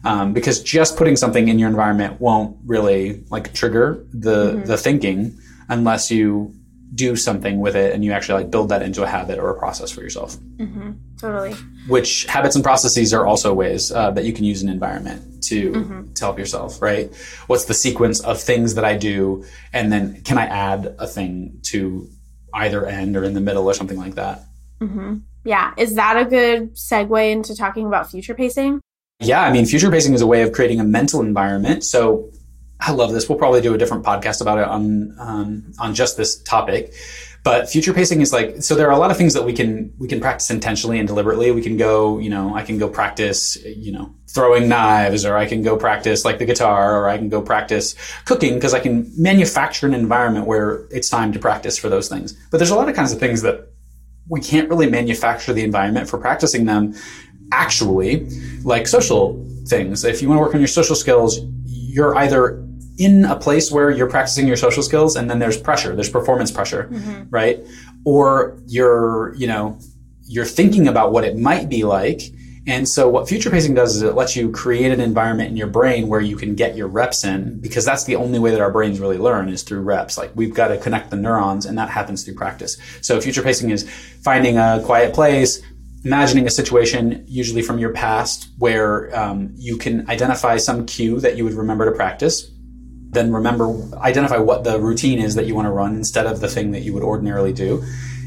um, 0.04 0.34
because 0.34 0.62
just 0.62 0.98
putting 0.98 1.15
something 1.15 1.48
in 1.48 1.60
your 1.60 1.70
environment 1.70 2.20
won't 2.22 2.58
really 2.65 3.24
like 3.30 3.54
trigger 3.54 4.06
the 4.13 4.54
mm-hmm. 4.54 4.65
the 4.65 4.78
thinking 4.78 5.38
unless 5.68 6.10
you 6.10 6.54
do 6.95 7.15
something 7.15 7.60
with 7.60 7.75
it 7.75 7.93
and 7.93 8.04
you 8.04 8.12
actually 8.12 8.43
like 8.43 8.52
build 8.52 8.69
that 8.69 8.82
into 8.82 9.04
a 9.04 9.08
habit 9.08 9.38
or 9.38 9.49
a 9.49 9.58
process 9.58 9.91
for 9.91 10.02
yourself. 10.02 10.36
Mm-hmm. 10.36 10.91
Totally. 11.17 11.54
Which 11.88 12.25
habits 12.25 12.56
and 12.56 12.63
processes 12.63 13.13
are 13.13 13.25
also 13.25 13.54
ways 13.54 13.91
uh, 13.91 14.12
that 14.12 14.25
you 14.25 14.34
can 14.34 14.43
use 14.43 14.62
an 14.63 14.69
environment 14.69 15.43
to 15.43 15.71
mm-hmm. 15.71 16.13
to 16.13 16.23
help 16.23 16.39
yourself. 16.39 16.82
Right? 16.82 17.13
What's 17.47 17.65
the 17.65 17.73
sequence 17.73 18.19
of 18.19 18.41
things 18.41 18.75
that 18.75 18.86
I 18.86 18.97
do, 18.97 19.45
and 19.73 19.91
then 19.91 20.21
can 20.21 20.38
I 20.38 20.45
add 20.45 20.95
a 20.99 21.08
thing 21.08 21.60
to 21.63 22.10
either 22.54 22.86
end 22.86 23.15
or 23.15 23.23
in 23.23 23.34
the 23.34 23.41
middle 23.41 23.67
or 23.67 23.73
something 23.73 23.97
like 23.97 24.15
that? 24.15 24.43
Mm-hmm. 24.82 25.17
Yeah. 25.45 25.73
Is 25.78 25.95
that 25.95 26.17
a 26.17 26.25
good 26.25 26.75
segue 26.75 27.32
into 27.32 27.56
talking 27.56 27.86
about 27.86 28.10
future 28.10 28.34
pacing? 28.34 28.82
Yeah, 29.19 29.41
I 29.41 29.52
mean, 29.52 29.65
future 29.65 29.91
pacing 29.91 30.13
is 30.13 30.21
a 30.21 30.28
way 30.28 30.43
of 30.43 30.54
creating 30.54 30.80
a 30.80 30.84
mental 30.84 31.21
environment. 31.21 31.84
So 31.84 32.32
I 32.80 32.92
love 32.92 33.12
this. 33.12 33.28
We'll 33.28 33.38
probably 33.38 33.62
do 33.62 33.74
a 33.74 33.78
different 33.78 34.06
podcast 34.06 34.42
about 34.42 34.58
it 34.58 34.65
on 34.65 35.15
um, 35.20 35.74
on 35.80 35.94
just 35.94 36.18
this 36.18 36.42
topic. 36.42 36.94
But 37.44 37.70
future 37.70 37.94
pacing 37.94 38.22
is 38.22 38.34
like 38.34 38.62
so. 38.62 38.76
There 38.76 38.88
are 38.88 38.94
a 38.94 38.98
lot 38.98 39.12
of 39.12 39.18
things 39.18 39.34
that 39.34 39.44
we 39.44 39.54
can 39.54 39.94
we 39.98 40.08
can 40.08 40.20
practice 40.20 40.50
intentionally 40.50 41.00
and 41.00 41.08
deliberately. 41.08 41.52
We 41.52 41.62
can 41.62 41.78
go, 41.78 42.20
you 42.20 42.30
know, 42.30 42.54
I 42.54 42.63
can 42.63 42.78
go 42.78 42.89
practice, 42.89 43.58
you 43.63 43.92
know, 43.92 44.13
throwing 44.28 44.68
knives, 44.68 45.26
or 45.26 45.38
I 45.38 45.46
can 45.46 45.62
go 45.62 45.78
practice 45.78 46.26
like 46.26 46.38
the 46.38 46.46
guitar, 46.46 47.02
or 47.02 47.10
I 47.10 47.18
can 47.18 47.30
go 47.30 47.42
practice 47.42 47.96
cooking 48.26 48.56
because 48.56 48.74
I 48.74 48.80
can 48.80 49.12
manufacture 49.18 49.88
an 49.88 49.94
environment 49.94 50.48
where 50.48 50.86
it's 50.92 51.10
time 51.10 51.32
to 51.34 51.39
practice 51.39 51.78
for 51.78 51.88
those 51.88 52.10
things. 52.10 52.34
But 52.52 52.58
there's 52.58 52.72
a 52.72 52.76
lot 52.76 52.89
of 52.89 52.96
kinds 52.96 53.13
of 53.13 53.20
things 53.20 53.42
that 53.42 53.70
we 54.28 54.42
can't 54.42 54.70
really 54.70 54.89
manufacture 54.89 55.54
the 55.54 55.63
environment 55.63 56.10
for 56.10 56.18
practicing 56.18 56.65
them 56.65 56.94
actually 57.52 58.30
like 58.63 58.86
social 58.86 59.46
things. 59.65 60.04
If 60.04 60.22
you 60.22 60.28
want 60.28 60.39
to 60.39 60.42
work 60.42 60.56
on 60.56 60.62
your 60.62 60.68
social 60.68 60.96
skills, 60.96 61.39
you're 61.65 62.15
either 62.18 62.63
in 63.00 63.24
a 63.24 63.36
place 63.36 63.72
where 63.72 63.90
you're 63.90 64.10
practicing 64.10 64.46
your 64.46 64.58
social 64.58 64.84
skills 64.84 65.16
and 65.16 65.30
then 65.30 65.40
there's 65.40 65.58
pressure, 65.58 65.96
there's 65.96 66.10
performance 66.10 66.52
pressure, 66.52 66.90
mm-hmm. 66.92 67.30
right? 67.30 67.60
Or 68.04 68.60
you're, 68.68 69.34
you 69.36 69.48
know, 69.48 69.80
you're 70.28 70.46
thinking 70.46 70.88
about 70.88 71.14
what 71.14 71.24
it 71.24 71.38
might 71.38 71.70
be 71.70 71.86
like. 71.86 72.22
And 72.68 72.88
so 72.88 73.08
what 73.08 73.28
future 73.30 73.50
pacing 73.50 73.74
does 73.74 73.96
is 73.96 74.02
it 74.02 74.16
lets 74.16 74.36
you 74.36 74.52
create 74.52 74.92
an 74.92 75.00
environment 75.00 75.50
in 75.50 75.56
your 75.56 75.68
brain 75.68 76.10
where 76.10 76.20
you 76.20 76.36
can 76.36 76.56
get 76.56 76.76
your 76.76 76.90
reps 76.90 77.24
in 77.24 77.60
because 77.62 77.86
that's 77.86 78.04
the 78.04 78.18
only 78.18 78.38
way 78.38 78.52
that 78.52 78.60
our 78.60 78.70
brains 78.70 79.00
really 79.00 79.18
learn 79.18 79.48
is 79.48 79.64
through 79.64 79.82
reps. 79.82 80.18
Like 80.18 80.32
we've 80.36 80.54
got 80.54 80.68
to 80.68 80.78
connect 80.78 81.10
the 81.10 81.16
neurons 81.16 81.66
and 81.66 81.78
that 81.78 81.90
happens 81.90 82.26
through 82.26 82.36
practice. 82.36 82.78
So 83.02 83.20
future 83.22 83.42
pacing 83.42 83.70
is 83.70 83.90
finding 84.22 84.58
a 84.58 84.84
quiet 84.86 85.14
place, 85.14 85.62
imagining 86.04 86.48
a 86.48 86.52
situation, 86.52 87.24
usually 87.28 87.62
from 87.62 87.80
your 87.80 87.94
past, 87.94 88.50
where 88.58 89.18
um, 89.18 89.54
you 89.56 89.78
can 89.78 90.08
identify 90.10 90.58
some 90.58 90.86
cue 90.86 91.22
that 91.22 91.38
you 91.38 91.46
would 91.46 91.54
remember 91.54 91.86
to 91.86 91.92
practice. 91.92 92.52
Then 93.10 93.34
remember, 93.34 93.76
identify 93.98 94.38
what 94.38 94.63
the 94.63 94.80
routine 94.80 95.19
is 95.19 95.36
that 95.36 95.45
you 95.45 95.56
want 95.56 95.65
to 95.65 95.72
run 95.72 95.95
instead 95.95 96.28
of 96.28 96.39
the 96.39 96.48
thing 96.48 96.72
that 96.72 96.82
you 96.82 96.93
would 96.93 97.04
ordinarily 97.04 97.54
do. 97.54 97.84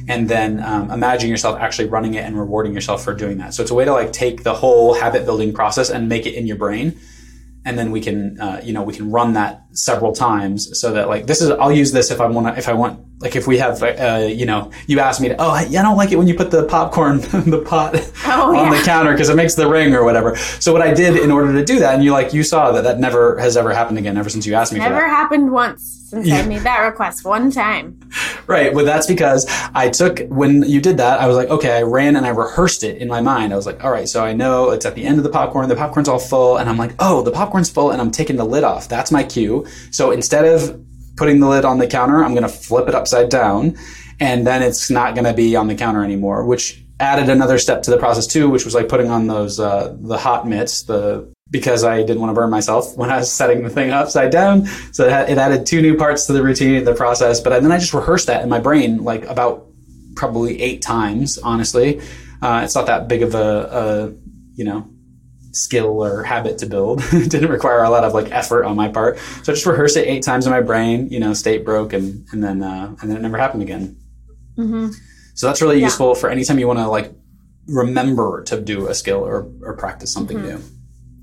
And 0.08 0.28
then 0.28 0.60
um, 0.62 0.90
imagine 0.90 1.30
yourself 1.30 1.58
actually 1.60 1.88
running 1.88 2.14
it 2.14 2.24
and 2.24 2.36
rewarding 2.36 2.74
yourself 2.74 3.04
for 3.04 3.14
doing 3.14 3.38
that. 3.38 3.54
So 3.54 3.62
it's 3.62 3.70
a 3.70 3.74
way 3.74 3.84
to 3.84 3.92
like 3.92 4.12
take 4.12 4.42
the 4.42 4.54
whole 4.54 4.94
habit 4.94 5.24
building 5.24 5.52
process 5.52 5.90
and 5.90 6.08
make 6.08 6.26
it 6.26 6.34
in 6.34 6.46
your 6.46 6.56
brain 6.56 7.00
and 7.64 7.78
then 7.78 7.90
we 7.90 8.00
can 8.00 8.40
uh, 8.40 8.60
you 8.62 8.72
know 8.72 8.82
we 8.82 8.94
can 8.94 9.10
run 9.10 9.34
that 9.34 9.61
several 9.72 10.12
times 10.12 10.78
so 10.78 10.92
that 10.92 11.08
like 11.08 11.26
this 11.26 11.40
is 11.40 11.50
I'll 11.50 11.72
use 11.72 11.92
this 11.92 12.10
if 12.10 12.20
I 12.20 12.26
want 12.26 12.46
to 12.46 12.58
if 12.58 12.68
I 12.68 12.72
want 12.72 13.00
like 13.20 13.36
if 13.36 13.46
we 13.46 13.58
have 13.58 13.82
uh, 13.82 14.26
you 14.28 14.46
know 14.46 14.70
you 14.86 15.00
ask 15.00 15.20
me 15.20 15.28
to 15.28 15.36
oh 15.36 15.50
I, 15.50 15.62
I 15.62 15.82
don't 15.82 15.96
like 15.96 16.12
it 16.12 16.16
when 16.16 16.28
you 16.28 16.34
put 16.34 16.50
the 16.50 16.64
popcorn 16.64 17.20
the 17.50 17.64
pot 17.66 17.94
oh, 18.26 18.56
on 18.56 18.72
yeah. 18.72 18.78
the 18.78 18.84
counter 18.84 19.12
because 19.12 19.28
it 19.28 19.36
makes 19.36 19.54
the 19.54 19.68
ring 19.68 19.94
or 19.94 20.04
whatever 20.04 20.36
so 20.36 20.72
what 20.72 20.82
I 20.82 20.92
did 20.92 21.16
in 21.16 21.30
order 21.30 21.52
to 21.52 21.64
do 21.64 21.78
that 21.78 21.94
and 21.94 22.04
you 22.04 22.12
like 22.12 22.32
you 22.32 22.42
saw 22.42 22.72
that 22.72 22.82
that 22.84 22.98
never 22.98 23.38
has 23.38 23.56
ever 23.56 23.72
happened 23.72 23.98
again 23.98 24.16
ever 24.16 24.28
since 24.28 24.46
you 24.46 24.54
asked 24.54 24.72
me 24.72 24.78
never 24.78 25.08
happened 25.08 25.52
once 25.52 26.02
since 26.12 26.26
yeah. 26.26 26.40
I 26.40 26.46
made 26.46 26.60
that 26.60 26.80
request 26.80 27.24
one 27.24 27.50
time. 27.50 27.98
Right. 28.48 28.74
Well, 28.74 28.84
that's 28.84 29.06
because 29.06 29.46
I 29.72 29.88
took, 29.88 30.18
when 30.28 30.64
you 30.64 30.80
did 30.80 30.96
that, 30.96 31.20
I 31.20 31.28
was 31.28 31.36
like, 31.36 31.48
okay, 31.48 31.78
I 31.78 31.82
ran 31.82 32.16
and 32.16 32.26
I 32.26 32.30
rehearsed 32.30 32.82
it 32.82 32.98
in 32.98 33.06
my 33.06 33.20
mind. 33.20 33.52
I 33.52 33.56
was 33.56 33.66
like, 33.66 33.82
all 33.84 33.90
right, 33.90 34.08
so 34.08 34.22
I 34.24 34.32
know 34.32 34.70
it's 34.70 34.84
at 34.84 34.96
the 34.96 35.04
end 35.04 35.18
of 35.18 35.24
the 35.24 35.30
popcorn, 35.30 35.68
the 35.68 35.76
popcorn's 35.76 36.08
all 36.08 36.18
full. 36.18 36.58
And 36.58 36.68
I'm 36.68 36.76
like, 36.76 36.92
oh, 36.98 37.22
the 37.22 37.30
popcorn's 37.30 37.70
full 37.70 37.92
and 37.92 38.00
I'm 38.00 38.10
taking 38.10 38.34
the 38.36 38.44
lid 38.44 38.64
off. 38.64 38.88
That's 38.88 39.12
my 39.12 39.22
cue. 39.22 39.61
So 39.90 40.10
instead 40.10 40.44
of 40.44 40.84
putting 41.16 41.40
the 41.40 41.48
lid 41.48 41.64
on 41.64 41.78
the 41.78 41.86
counter, 41.86 42.24
I'm 42.24 42.32
going 42.32 42.42
to 42.42 42.48
flip 42.48 42.88
it 42.88 42.94
upside 42.94 43.28
down 43.28 43.76
and 44.20 44.46
then 44.46 44.62
it's 44.62 44.90
not 44.90 45.14
going 45.14 45.24
to 45.24 45.34
be 45.34 45.56
on 45.56 45.66
the 45.66 45.74
counter 45.74 46.04
anymore, 46.04 46.44
which 46.44 46.84
added 47.00 47.28
another 47.28 47.58
step 47.58 47.82
to 47.82 47.90
the 47.90 47.98
process 47.98 48.26
too, 48.26 48.48
which 48.48 48.64
was 48.64 48.74
like 48.74 48.88
putting 48.88 49.10
on 49.10 49.26
those, 49.26 49.58
uh, 49.58 49.96
the 50.00 50.16
hot 50.16 50.46
mitts, 50.46 50.84
the 50.84 51.32
because 51.50 51.84
I 51.84 51.98
didn't 51.98 52.20
want 52.20 52.30
to 52.30 52.34
burn 52.34 52.50
myself 52.50 52.96
when 52.96 53.10
I 53.10 53.18
was 53.18 53.30
setting 53.30 53.62
the 53.62 53.68
thing 53.68 53.90
upside 53.90 54.32
down. 54.32 54.66
So 54.92 55.06
it, 55.06 55.30
it 55.30 55.38
added 55.38 55.66
two 55.66 55.82
new 55.82 55.96
parts 55.96 56.26
to 56.26 56.32
the 56.32 56.42
routine, 56.42 56.82
the 56.84 56.94
process. 56.94 57.40
But 57.40 57.60
then 57.60 57.70
I 57.70 57.78
just 57.78 57.92
rehearsed 57.92 58.28
that 58.28 58.42
in 58.42 58.48
my 58.48 58.58
brain 58.58 59.04
like 59.04 59.24
about 59.26 59.66
probably 60.16 60.60
eight 60.62 60.80
times, 60.80 61.38
honestly. 61.38 62.00
Uh, 62.40 62.62
it's 62.64 62.74
not 62.74 62.86
that 62.86 63.06
big 63.06 63.22
of 63.22 63.34
a, 63.34 63.38
a, 63.38 64.14
you 64.54 64.64
know, 64.64 64.88
skill 65.52 66.02
or 66.02 66.24
habit 66.24 66.58
to 66.58 66.66
build. 66.66 67.02
it 67.12 67.30
didn't 67.30 67.50
require 67.50 67.82
a 67.82 67.90
lot 67.90 68.04
of 68.04 68.14
like 68.14 68.30
effort 68.32 68.64
on 68.64 68.76
my 68.76 68.88
part. 68.88 69.18
So 69.42 69.52
I 69.52 69.54
just 69.54 69.66
rehearsed 69.66 69.96
it 69.96 70.08
eight 70.08 70.22
times 70.22 70.46
in 70.46 70.52
my 70.52 70.60
brain, 70.60 71.08
you 71.10 71.20
know, 71.20 71.32
state 71.34 71.64
broke 71.64 71.92
and, 71.92 72.26
and 72.32 72.42
then, 72.42 72.62
uh, 72.62 72.96
and 73.00 73.10
then 73.10 73.18
it 73.18 73.20
never 73.20 73.38
happened 73.38 73.62
again. 73.62 73.96
Mm-hmm. 74.56 74.90
So 75.34 75.46
that's 75.46 75.62
really 75.62 75.78
yeah. 75.78 75.86
useful 75.86 76.14
for 76.14 76.30
anytime 76.30 76.58
you 76.58 76.66
want 76.66 76.78
to 76.78 76.88
like 76.88 77.12
remember 77.66 78.42
to 78.44 78.60
do 78.60 78.88
a 78.88 78.94
skill 78.94 79.24
or, 79.24 79.50
or 79.62 79.76
practice 79.76 80.12
something 80.12 80.38
mm-hmm. 80.38 80.56
new. 80.56 80.62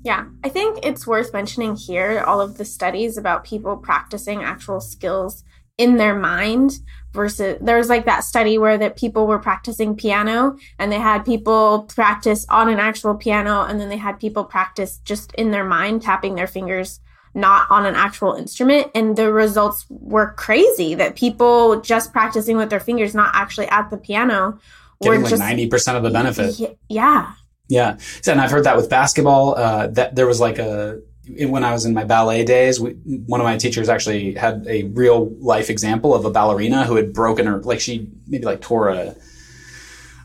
Yeah, 0.02 0.26
I 0.42 0.48
think 0.48 0.78
it's 0.82 1.06
worth 1.06 1.32
mentioning 1.32 1.76
here 1.76 2.20
all 2.26 2.40
of 2.40 2.56
the 2.56 2.64
studies 2.64 3.18
about 3.18 3.44
people 3.44 3.76
practicing 3.76 4.42
actual 4.42 4.80
skills 4.80 5.44
in 5.76 5.98
their 5.98 6.14
mind 6.14 6.78
versus 7.12 7.58
there 7.60 7.76
was 7.76 7.88
like 7.88 8.04
that 8.04 8.24
study 8.24 8.58
where 8.58 8.78
that 8.78 8.96
people 8.96 9.26
were 9.26 9.38
practicing 9.38 9.96
piano 9.96 10.56
and 10.78 10.92
they 10.92 10.98
had 10.98 11.24
people 11.24 11.82
practice 11.94 12.46
on 12.48 12.68
an 12.68 12.78
actual 12.78 13.14
piano 13.14 13.62
and 13.64 13.80
then 13.80 13.88
they 13.88 13.96
had 13.96 14.20
people 14.20 14.44
practice 14.44 14.98
just 15.04 15.32
in 15.34 15.50
their 15.50 15.64
mind 15.64 16.02
tapping 16.02 16.34
their 16.34 16.46
fingers 16.46 17.00
not 17.34 17.70
on 17.70 17.86
an 17.86 17.94
actual 17.94 18.34
instrument. 18.34 18.90
And 18.94 19.16
the 19.16 19.32
results 19.32 19.86
were 19.88 20.32
crazy 20.34 20.94
that 20.96 21.16
people 21.16 21.80
just 21.80 22.12
practicing 22.12 22.56
with 22.56 22.70
their 22.70 22.80
fingers 22.80 23.14
not 23.14 23.30
actually 23.34 23.68
at 23.68 23.90
the 23.90 23.96
piano 23.96 24.58
getting 25.02 25.22
like 25.22 25.30
just, 25.30 25.42
90% 25.42 25.96
of 25.96 26.02
the 26.02 26.10
benefit. 26.10 26.76
Yeah. 26.88 27.32
Yeah, 27.68 27.98
and 28.26 28.40
I've 28.40 28.50
heard 28.50 28.64
that 28.64 28.76
with 28.76 28.90
basketball. 28.90 29.56
Uh, 29.56 29.86
that 29.86 30.16
there 30.16 30.26
was 30.26 30.40
like 30.40 30.58
a 30.58 31.00
when 31.48 31.64
I 31.64 31.72
was 31.72 31.84
in 31.84 31.94
my 31.94 32.04
ballet 32.04 32.44
days, 32.44 32.80
we, 32.80 32.92
one 33.26 33.40
of 33.40 33.44
my 33.44 33.56
teachers 33.56 33.88
actually 33.88 34.34
had 34.34 34.66
a 34.66 34.84
real 34.84 35.30
life 35.40 35.70
example 35.70 36.14
of 36.14 36.24
a 36.24 36.30
ballerina 36.30 36.84
who 36.84 36.96
had 36.96 37.12
broken 37.12 37.46
her, 37.46 37.60
like 37.62 37.80
she 37.80 38.08
maybe 38.26 38.44
like 38.44 38.60
tore 38.60 38.88
a 38.88 39.14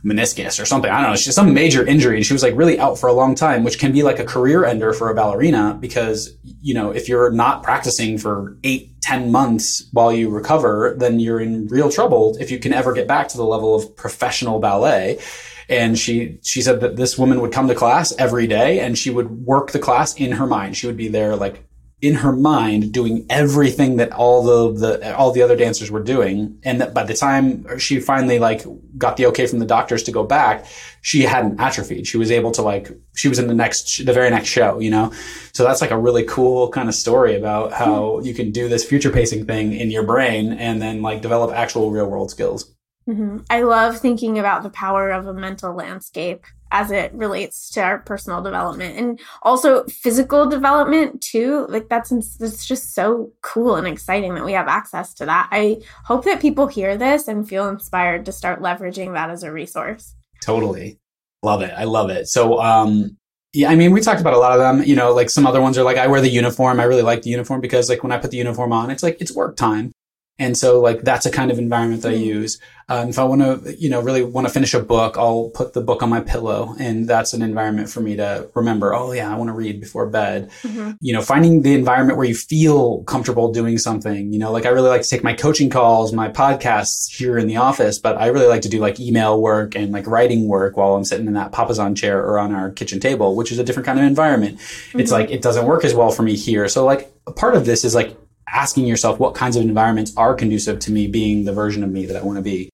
meniscus 0.06 0.62
or 0.62 0.65
something. 0.65 0.91
I 0.91 1.02
don't 1.02 1.12
know. 1.12 1.15
She's 1.15 1.34
some 1.34 1.54
major 1.54 1.86
injury. 1.86 2.18
And 2.18 2.26
she 2.26 2.34
was 2.34 2.44
like 2.44 2.56
really 2.56 2.80
out 2.80 3.00
for 3.00 3.08
a 3.08 3.13
long 3.13 3.34
time, 3.34 3.63
which 3.63 3.80
can 3.80 3.91
be 3.91 4.04
like 4.04 4.20
a 4.20 4.24
career 4.24 4.63
ender 4.63 4.94
for 4.94 5.10
a 5.10 5.15
ballerina 5.15 5.78
because, 5.82 6.38
you 6.62 6.76
know, 6.76 6.91
if 6.91 7.10
you're 7.10 7.32
not 7.32 7.63
practicing 7.63 8.18
for 8.18 8.56
eight, 8.63 9.02
ten 9.02 9.32
months 9.32 9.88
while 9.91 10.13
you 10.13 10.30
recover, 10.30 10.96
then 10.98 11.20
you're 11.20 11.39
in 11.39 11.68
real 11.68 11.89
trouble 11.89 12.38
if 12.39 12.52
you 12.52 12.60
can 12.60 12.72
ever 12.72 12.94
get 12.94 13.08
back 13.08 13.28
to 13.30 13.38
the 13.38 13.44
level 13.44 13.74
of 13.76 13.96
professional 13.96 14.60
ballet. 14.60 15.20
And 15.69 15.97
she, 15.97 16.39
she 16.43 16.62
said 16.62 16.82
that 16.82 16.95
this 16.95 17.17
woman 17.17 17.41
would 17.41 17.51
come 17.51 17.67
to 17.67 17.75
class 17.75 18.13
every 18.17 18.47
day 18.47 18.80
and 18.80 18.97
she 18.97 19.10
would 19.10 19.45
work 19.45 19.71
the 19.71 19.80
class 19.80 20.15
in 20.15 20.34
her 20.34 20.45
mind. 20.45 20.78
She 20.78 20.88
would 20.88 20.97
be 20.97 21.08
there 21.08 21.36
like 21.36 21.65
in 22.01 22.15
her 22.15 22.32
mind 22.32 22.91
doing 22.91 23.25
everything 23.30 23.95
that 23.97 24.12
all 24.12 24.43
the, 24.43 24.80
the 24.80 25.17
all 25.17 25.32
the 25.32 25.41
other 25.41 25.56
dancers 25.56 25.89
were 25.89 26.04
doing. 26.04 26.60
And 26.63 26.82
that 26.82 26.93
by 26.93 27.04
the 27.04 27.13
time 27.13 27.80
she 27.80 27.99
finally 27.99 28.38
like 28.38 28.63
got 28.97 29.17
the 29.17 29.25
okay 29.28 29.47
from 29.47 29.60
the 29.60 29.65
doctors 29.65 30.04
to 30.04 30.12
go 30.12 30.23
back 30.23 30.65
she 31.01 31.21
hadn't 31.21 31.60
atrophied 31.60 32.08
she 32.08 32.17
was 32.17 32.32
able 32.32 32.51
to 32.51 32.62
like 32.62 32.89
she 33.15 33.28
was 33.28 33.38
in 33.38 33.47
the 33.47 33.54
next 33.54 34.06
the 34.06 34.13
very 34.13 34.30
next 34.30 34.47
show 34.47 34.80
you 34.80 34.89
know? 34.89 35.12
So 35.54 35.63
that's 35.63 35.82
like 35.82 35.91
a 35.91 35.97
really 35.97 36.23
cool 36.23 36.69
kind 36.69 36.89
of 36.89 36.95
story 36.95 37.36
about 37.36 37.73
how 37.73 38.19
you 38.21 38.34
can 38.34 38.51
do 38.51 38.67
this 38.67 38.84
future 38.84 39.12
pacing 39.12 39.45
thing 39.45 39.73
in 39.73 39.91
your 39.91 40.04
brain 40.04 40.54
and 40.54 40.82
then 40.82 41.01
like 41.01 41.21
develop 41.21 41.51
actual 41.51 41.91
real 41.91 42.08
world 42.08 42.32
skills 42.32 42.73
Mm-hmm. 43.08 43.38
I 43.50 43.62
love 43.62 44.00
thinking 44.00 44.39
about 44.39 44.63
the 44.63 44.70
power 44.70 45.12
of 45.12 45.28
a 45.28 45.34
mental 45.34 45.74
landscape 45.74 46.46
as 46.72 46.89
it 46.89 47.13
relates 47.13 47.70
to 47.70 47.82
our 47.82 48.00
personal 48.00 48.41
development 48.41 48.98
and 48.98 49.20
also 49.44 49.86
physical 49.86 50.50
development 50.50 51.22
too. 51.22 51.68
Like 51.70 51.88
that's 51.88 52.12
it's 52.12 52.65
just 52.65 52.96
so 52.96 53.32
cool 53.41 53.76
and 53.76 53.88
exciting 53.88 54.34
that 54.36 54.44
we 54.44 54.54
have 54.54 54.68
access 54.68 55.13
to 55.15 55.26
that. 55.28 55.50
I 55.52 55.82
hope 56.04 56.26
that 56.26 56.41
people 56.41 56.68
hear 56.68 56.98
this 56.98 57.28
and 57.28 57.48
feel 57.48 57.70
inspired 57.70 58.26
to 58.26 58.32
start 58.32 58.62
leveraging 58.62 59.13
that 59.13 59.30
as 59.30 59.44
a 59.44 59.52
resource. 59.52 60.15
Totally. 60.41 61.00
Love 61.44 61.62
it. 61.62 61.74
I 61.78 61.84
love 61.84 62.10
it. 62.10 62.28
So 62.28 62.60
um 62.60 63.18
yeah, 63.54 63.70
I 63.70 63.76
mean, 63.76 63.91
we 63.91 64.02
talked 64.02 64.20
about 64.20 64.34
a 64.34 64.38
lot 64.38 64.52
of 64.52 64.60
them. 64.60 64.84
You 64.86 64.98
know, 64.98 65.13
like 65.13 65.30
some 65.30 65.48
other 65.48 65.62
ones 65.62 65.78
are 65.78 65.84
like, 65.84 65.96
I 65.96 66.08
wear 66.08 66.20
the 66.20 66.30
uniform. 66.30 66.82
I 66.82 66.84
really 66.84 67.04
like 67.04 67.22
the 67.22 67.30
uniform 67.30 67.62
because, 67.62 67.88
like, 67.88 68.04
when 68.04 68.12
I 68.12 68.18
put 68.18 68.32
the 68.32 68.38
uniform 68.38 68.74
on, 68.74 68.91
it's 68.91 69.02
like 69.02 69.15
it's 69.22 69.34
work 69.34 69.56
time. 69.56 69.94
And 70.38 70.58
so 70.58 70.82
like 70.82 71.02
that's 71.02 71.26
a 71.26 71.32
kind 71.32 71.50
of 71.50 71.60
environment 71.60 72.02
that 72.02 72.12
I 72.12 72.15
mm-hmm. 72.15 72.24
use. 72.24 72.60
Um, 72.88 73.10
if 73.10 73.17
I 73.17 73.24
want 73.24 73.41
to, 73.41 73.76
you 73.80 73.89
know, 73.89 74.00
really 74.00 74.21
want 74.21 74.45
to 74.45 74.54
finish 74.54 74.76
a 74.76 74.80
book, 74.80 75.17
I'll 75.17 75.50
put 75.50 75.74
the 75.74 75.82
book 75.82 76.04
on 76.04 76.10
my 76.10 76.19
pillow 76.19 76.76
and 76.78 77.08
that's 77.08 77.34
an 77.34 77.41
environment 77.41 77.89
for 77.89 78.00
me 78.00 78.15
to 78.17 78.52
remember, 78.54 78.93
oh 78.93 79.12
yeah, 79.12 79.34
I 79.34 79.38
want 79.38 79.48
to 79.48 79.54
read 79.54 79.80
before 79.80 80.06
bed. 80.08 80.52
Mm-hmm. 80.62 80.91
You 81.00 81.13
know, 81.13 81.21
finding 81.21 81.62
the 81.63 81.74
environment 81.74 82.17
where 82.17 82.28
you 82.28 82.36
feel 82.36 83.04
comfortable 83.06 83.52
doing 83.52 83.80
something, 83.80 84.32
you 84.32 84.38
know, 84.38 84.52
like 84.52 84.65
I 84.65 84.69
really 84.69 84.89
like 84.89 85.02
to 85.02 85.08
take 85.08 85.24
my 85.24 85.34
coaching 85.34 85.69
calls, 85.69 86.13
my 86.13 86.30
podcasts 86.30 87.10
here 87.10 87.39
in 87.39 87.48
the 87.48 87.58
office, 87.58 87.98
but 87.98 88.17
I 88.17 88.28
really 88.28 88.48
like 88.48 88.62
to 88.63 88.69
do 88.69 88.80
like 88.80 89.00
email 89.00 89.41
work 89.41 89.74
and 89.74 89.91
like 89.91 90.06
writing 90.06 90.48
work 90.48 90.78
while 90.78 90.95
I'm 90.95 91.06
sitting 91.06 91.26
in 91.26 91.34
that 91.34 91.54
papasan 91.54 91.95
chair 91.95 92.24
or 92.24 92.38
on 92.38 92.54
our 92.54 92.69
kitchen 92.69 93.00
table, 93.00 93.36
which 93.36 93.52
is 93.52 93.58
a 93.58 93.63
different 93.63 93.88
kind 93.88 93.98
of 93.98 94.06
environment. 94.06 94.60
Mm-hmm. 94.60 95.00
It's 95.00 95.12
like, 95.12 95.32
it 95.32 95.41
doesn't 95.41 95.65
work 95.65 95.86
as 95.86 95.95
well 95.95 96.12
for 96.12 96.21
me 96.21 96.36
here. 96.36 96.67
So 96.67 96.86
like 96.86 97.12
part 97.36 97.56
of 97.56 97.65
this 97.65 97.84
is 97.84 97.95
like 97.95 98.15
asking 98.47 98.86
yourself 98.86 99.19
what 99.19 99.36
kinds 99.36 99.55
of 99.55 99.63
environments 99.63 100.15
are 100.15 100.34
conducive 100.34 100.79
to 100.79 100.91
me 100.91 101.08
being 101.08 101.45
the 101.45 101.53
version 101.53 101.84
of 101.84 101.89
me 101.89 102.05
that 102.05 102.15
I 102.15 102.21
want 102.21 102.38
to 102.38 102.43
be 102.43 102.69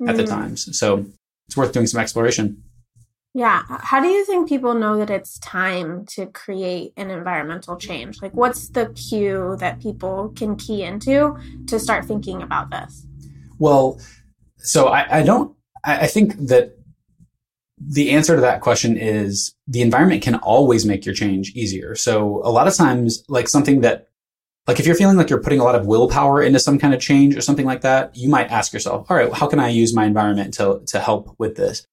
mm. 0.00 0.08
at 0.08 0.16
the 0.16 0.24
mm. 0.24 0.28
times. 0.28 0.76
So 0.78 1.06
it's 1.46 1.56
worth 1.56 1.72
doing 1.72 1.86
some 1.86 2.00
exploration. 2.00 2.62
Yeah. 3.34 3.62
How 3.66 4.00
do 4.00 4.08
you 4.08 4.26
think 4.26 4.48
people 4.48 4.74
know 4.74 4.98
that 4.98 5.08
it's 5.08 5.38
time 5.38 6.04
to 6.10 6.26
create 6.26 6.92
an 6.98 7.10
environmental 7.10 7.76
change? 7.76 8.20
Like, 8.20 8.34
what's 8.34 8.68
the 8.68 8.90
cue 8.90 9.56
that 9.58 9.80
people 9.80 10.34
can 10.36 10.56
key 10.56 10.82
into 10.82 11.38
to 11.66 11.80
start 11.80 12.04
thinking 12.04 12.42
about 12.42 12.70
this? 12.70 13.06
Well, 13.58 13.98
so 14.58 14.88
I, 14.88 15.20
I 15.20 15.22
don't, 15.22 15.56
I, 15.82 16.00
I 16.00 16.06
think 16.08 16.36
that 16.48 16.76
the 17.78 18.10
answer 18.10 18.34
to 18.34 18.42
that 18.42 18.60
question 18.60 18.98
is 18.98 19.54
the 19.66 19.80
environment 19.80 20.22
can 20.22 20.36
always 20.36 20.84
make 20.84 21.06
your 21.06 21.14
change 21.14 21.52
easier. 21.54 21.94
So 21.94 22.42
a 22.44 22.50
lot 22.50 22.68
of 22.68 22.74
times, 22.74 23.24
like 23.28 23.48
something 23.48 23.80
that 23.80 24.08
like 24.66 24.78
if 24.78 24.86
you're 24.86 24.94
feeling 24.94 25.16
like 25.16 25.28
you're 25.28 25.42
putting 25.42 25.60
a 25.60 25.64
lot 25.64 25.74
of 25.74 25.86
willpower 25.86 26.42
into 26.42 26.60
some 26.60 26.78
kind 26.78 26.94
of 26.94 27.00
change 27.00 27.36
or 27.36 27.40
something 27.40 27.66
like 27.66 27.80
that, 27.80 28.16
you 28.16 28.28
might 28.28 28.50
ask 28.50 28.72
yourself, 28.72 29.10
all 29.10 29.16
right, 29.16 29.32
how 29.32 29.48
can 29.48 29.58
I 29.58 29.68
use 29.68 29.94
my 29.94 30.04
environment 30.04 30.54
to, 30.54 30.82
to 30.86 31.00
help 31.00 31.34
with 31.38 31.56
this? 31.56 31.84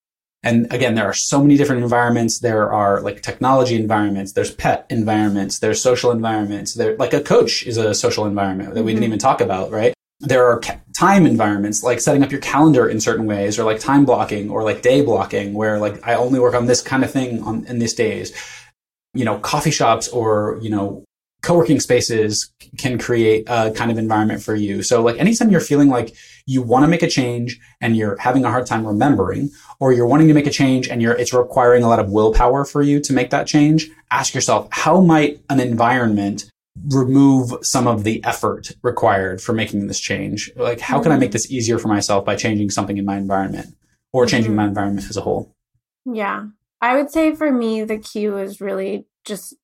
And 0.44 0.72
again, 0.72 0.96
there 0.96 1.06
are 1.06 1.14
so 1.14 1.42
many 1.42 1.58
different 1.58 1.84
environments. 1.84 2.40
There 2.40 2.72
are 2.72 3.02
like 3.02 3.22
technology 3.22 3.76
environments. 3.76 4.34
There's 4.34 4.54
pet 4.54 4.86
environments. 4.90 5.60
There's 5.60 5.82
social 5.82 6.12
environments. 6.12 6.76
There, 6.76 6.96
like 6.96 7.14
a 7.14 7.22
coach 7.22 7.66
is 7.66 7.78
a 7.78 7.94
social 7.94 8.26
environment 8.26 8.74
that 8.74 8.84
we 8.84 8.92
mm-hmm. 8.92 9.02
didn't 9.02 9.08
even 9.10 9.20
talk 9.20 9.42
about, 9.42 9.72
right? 9.72 9.94
There 10.22 10.46
are 10.46 10.60
ca- 10.60 10.80
time 10.98 11.26
environments, 11.26 11.84
like 11.84 12.00
setting 12.00 12.24
up 12.24 12.32
your 12.32 12.40
calendar 12.40 12.88
in 12.88 13.02
certain 13.02 13.26
ways, 13.26 13.58
or 13.58 13.64
like 13.64 13.80
time 13.80 14.06
blocking, 14.06 14.50
or 14.50 14.64
like 14.64 14.82
day 14.82 15.02
blocking, 15.02 15.54
where 15.54 15.78
like 15.80 16.06
I 16.08 16.16
only 16.16 16.40
work 16.40 16.56
on 16.56 16.68
this 16.68 16.82
kind 16.82 17.04
of 17.04 17.12
thing 17.12 17.42
on 17.44 17.66
in 17.66 17.80
these 17.80 17.94
days. 17.94 18.34
You 19.14 19.26
know, 19.26 19.40
coffee 19.40 19.72
shops 19.72 20.08
or 20.08 20.60
you 20.62 20.70
know 20.70 21.04
co-working 21.42 21.80
spaces 21.80 22.52
can 22.78 22.98
create 22.98 23.46
a 23.48 23.72
kind 23.72 23.92
of 23.92 23.98
environment 23.98 24.42
for 24.42 24.56
you. 24.56 24.84
So 24.84 25.02
like 25.02 25.18
anytime 25.18 25.50
you're 25.50 25.62
feeling 25.62 25.90
like 25.90 26.16
you 26.46 26.62
want 26.62 26.84
to 26.84 26.88
make 26.88 27.04
a 27.04 27.08
change 27.08 27.60
and 27.80 27.96
you're 27.96 28.18
having 28.18 28.44
a 28.44 28.50
hard 28.50 28.66
time 28.66 28.86
remembering, 28.86 29.50
or 29.80 29.94
you're 29.94 30.08
wanting 30.08 30.28
to 30.28 30.34
make 30.34 30.48
a 30.48 30.52
change 30.52 30.90
and 30.90 31.02
you're, 31.02 31.14
it's 31.14 31.34
requiring 31.34 31.84
a 31.84 31.88
lot 31.88 32.00
of 32.00 32.10
willpower 32.10 32.66
for 32.66 32.82
you 32.82 33.00
to 33.02 33.14
make 33.14 33.30
that 33.30 33.48
change, 33.48 33.90
ask 34.12 34.34
yourself, 34.34 34.68
how 34.72 35.00
might 35.00 35.40
an 35.50 35.60
environment 35.60 36.52
remove 36.92 37.54
some 37.62 37.88
of 37.88 38.04
the 38.04 38.24
effort 38.24 38.72
required 38.84 39.42
for 39.42 39.54
making 39.54 39.88
this 39.88 40.00
change? 40.00 40.52
Like, 40.56 40.80
how 40.80 41.02
can 41.02 41.12
I 41.12 41.18
make 41.18 41.32
this 41.32 41.52
easier 41.52 41.80
for 41.80 41.88
myself 41.88 42.26
by 42.26 42.36
changing 42.36 42.70
something 42.70 42.98
in 42.98 43.06
my 43.06 43.18
environment 43.18 43.76
or 44.12 44.26
changing 44.26 44.52
mm-hmm. 44.52 44.58
my 44.58 44.68
environment 44.68 45.10
as 45.10 45.18
a 45.18 45.22
whole? 45.22 45.56
Yeah. 46.06 46.48
I 46.82 46.96
would 46.96 47.12
say 47.12 47.36
for 47.36 47.52
me, 47.52 47.84
the 47.84 47.98
cue 47.98 48.38
is 48.38 48.62
really 48.62 49.06
just 49.26 49.56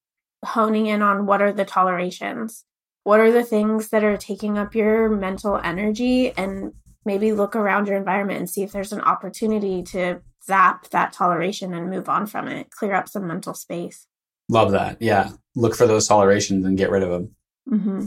honing 0.46 0.88
in 0.88 1.02
on 1.02 1.26
what 1.26 1.42
are 1.42 1.52
the 1.52 1.66
tolerations? 1.66 2.64
What 3.04 3.20
are 3.20 3.32
the 3.32 3.44
things 3.44 3.90
that 3.90 4.04
are 4.04 4.18
taking 4.18 4.58
up 4.58 4.74
your 4.74 5.10
mental 5.10 5.60
energy? 5.64 6.32
And 6.32 6.74
maybe 7.06 7.32
look 7.32 7.56
around 7.56 7.88
your 7.88 7.98
environment 7.98 8.40
and 8.40 8.50
see 8.50 8.64
if 8.64 8.72
there's 8.72 8.92
an 8.92 9.02
opportunity 9.02 9.84
to 9.84 10.22
zap 10.44 10.90
that 10.90 11.14
toleration 11.14 11.74
and 11.74 11.90
move 11.90 12.10
on 12.10 12.26
from 12.26 12.48
it 12.48 12.70
clear 12.72 12.94
up 12.94 13.08
some 13.10 13.28
mental 13.28 13.54
space. 13.54 14.08
Love 14.50 14.72
that. 14.72 15.02
Yeah. 15.02 15.32
Look 15.56 15.76
for 15.76 15.88
those 15.88 16.08
tolerations 16.08 16.66
and 16.66 16.78
get 16.78 16.92
rid 16.92 17.04
of 17.04 17.10
them 17.10 17.36
mm-hmm. 17.70 18.06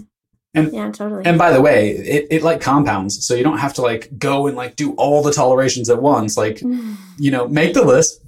and 0.54 0.72
yeah 0.72 0.90
totally. 0.90 1.24
and 1.24 1.38
by 1.38 1.52
the 1.52 1.60
way 1.60 1.90
it, 1.90 2.26
it 2.30 2.42
like 2.42 2.60
compounds. 2.60 3.26
So 3.26 3.34
you 3.34 3.42
don't 3.42 3.58
have 3.58 3.74
to 3.74 3.82
like 3.82 4.18
go 4.18 4.46
and 4.46 4.56
like 4.56 4.76
do 4.76 4.92
all 4.94 5.22
the 5.22 5.32
tolerations 5.32 5.90
at 5.90 6.02
once. 6.02 6.36
Like 6.36 6.60
you 6.60 7.30
know 7.30 7.48
make 7.48 7.74
the 7.74 7.84
list. 7.84 8.24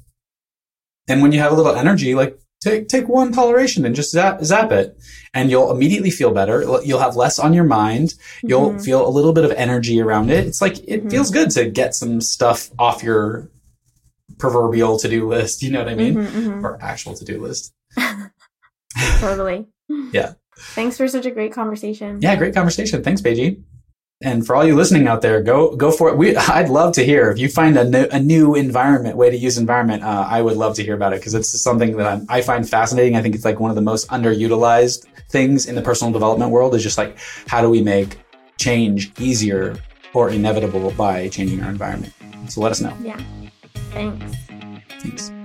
And 1.09 1.23
when 1.23 1.33
you 1.33 1.41
have 1.41 1.53
a 1.53 1.57
little 1.57 1.75
energy 1.75 2.15
like 2.15 2.39
Take 2.61 2.89
take 2.89 3.09
one 3.09 3.33
toleration 3.33 3.87
and 3.87 3.95
just 3.95 4.11
zap, 4.11 4.43
zap 4.43 4.71
it, 4.71 4.99
and 5.33 5.51
you'll 5.51 5.71
immediately 5.71 6.11
feel 6.11 6.31
better. 6.31 6.61
You'll 6.85 6.99
have 6.99 7.17
less 7.17 7.39
on 7.39 7.55
your 7.55 7.65
mind. 7.65 8.15
You'll 8.43 8.71
mm-hmm. 8.71 8.81
feel 8.81 9.07
a 9.07 9.09
little 9.09 9.33
bit 9.33 9.45
of 9.45 9.53
energy 9.53 10.01
around 10.01 10.31
it. 10.31 10.47
It's 10.47 10.61
like 10.61 10.79
it 10.81 11.01
mm-hmm. 11.01 11.09
feels 11.09 11.31
good 11.31 11.51
to 11.53 11.71
get 11.71 11.95
some 11.95 12.21
stuff 12.21 12.71
off 12.79 13.03
your 13.03 13.51
proverbial 14.39 14.99
to 14.99 15.09
do 15.09 15.27
list. 15.27 15.63
You 15.63 15.71
know 15.71 15.79
what 15.79 15.89
I 15.89 15.95
mean, 15.95 16.17
mm-hmm, 16.17 16.39
mm-hmm. 16.39 16.67
or 16.67 16.79
actual 16.83 17.15
to 17.15 17.25
do 17.25 17.41
list. 17.41 17.73
totally. 19.21 19.67
yeah. 20.13 20.35
Thanks 20.59 20.99
for 20.99 21.09
such 21.09 21.25
a 21.25 21.31
great 21.31 21.55
conversation. 21.55 22.19
Yeah, 22.21 22.37
great 22.37 22.53
conversation. 22.53 23.03
Thanks, 23.03 23.23
Beiji 23.23 23.63
and 24.23 24.47
for 24.47 24.55
all 24.55 24.67
you 24.67 24.77
listening 24.77 25.09
out 25.09 25.23
there, 25.23 25.43
go 25.43 25.75
go 25.77 25.91
for 25.91 26.11
it. 26.11 26.17
We, 26.17 26.37
I'd 26.37 26.69
love 26.69 26.93
to 26.95 27.05
hear 27.05 27.31
if 27.31 27.39
you 27.39 27.49
find 27.49 27.77
a 27.79 27.85
new, 27.85 28.07
a 28.11 28.21
new 28.21 28.55
environment 28.55 29.17
way 29.17 29.31
to 29.31 29.37
use 29.37 29.57
environment. 29.57 30.03
Uh, 30.03 30.27
I 30.29 30.43
would 30.43 30.57
love 30.57 30.75
to 30.77 30.83
hear 30.83 30.95
about 30.95 31.15
it 31.15 31.21
because 31.21 31.35
it's 31.35 31.49
something 31.61 31.97
that 31.97 32.07
I'm, 32.07 32.27
i 32.29 32.43
find 32.43 32.69
fascinating. 32.69 33.17
I 33.17 33.23
think 33.23 33.35
it's 33.35 33.45
like 33.45 33.61
one 33.61 33.71
of 33.71 33.77
the 33.77 33.83
most 33.83 34.09
underutilized 34.09 35.07
things 35.31 35.67
in 35.67 35.75
the 35.75 35.83
personal 35.83 36.13
development 36.13 36.51
world. 36.51 36.75
Is 36.75 36.83
just 36.83 36.99
like 36.99 37.17
how 37.47 37.63
do 37.63 37.71
we 37.71 37.83
make 37.83 38.19
change 38.59 39.11
easier 39.19 39.77
or 40.13 40.29
inevitable 40.29 40.91
by 40.93 41.29
changing 41.29 41.63
our 41.63 41.71
environment. 41.71 42.13
So 42.49 42.61
let 42.61 42.73
us 42.73 42.81
know. 42.81 42.95
Yeah. 43.01 43.19
Thanks. 43.93 44.37
Thanks. 45.03 45.40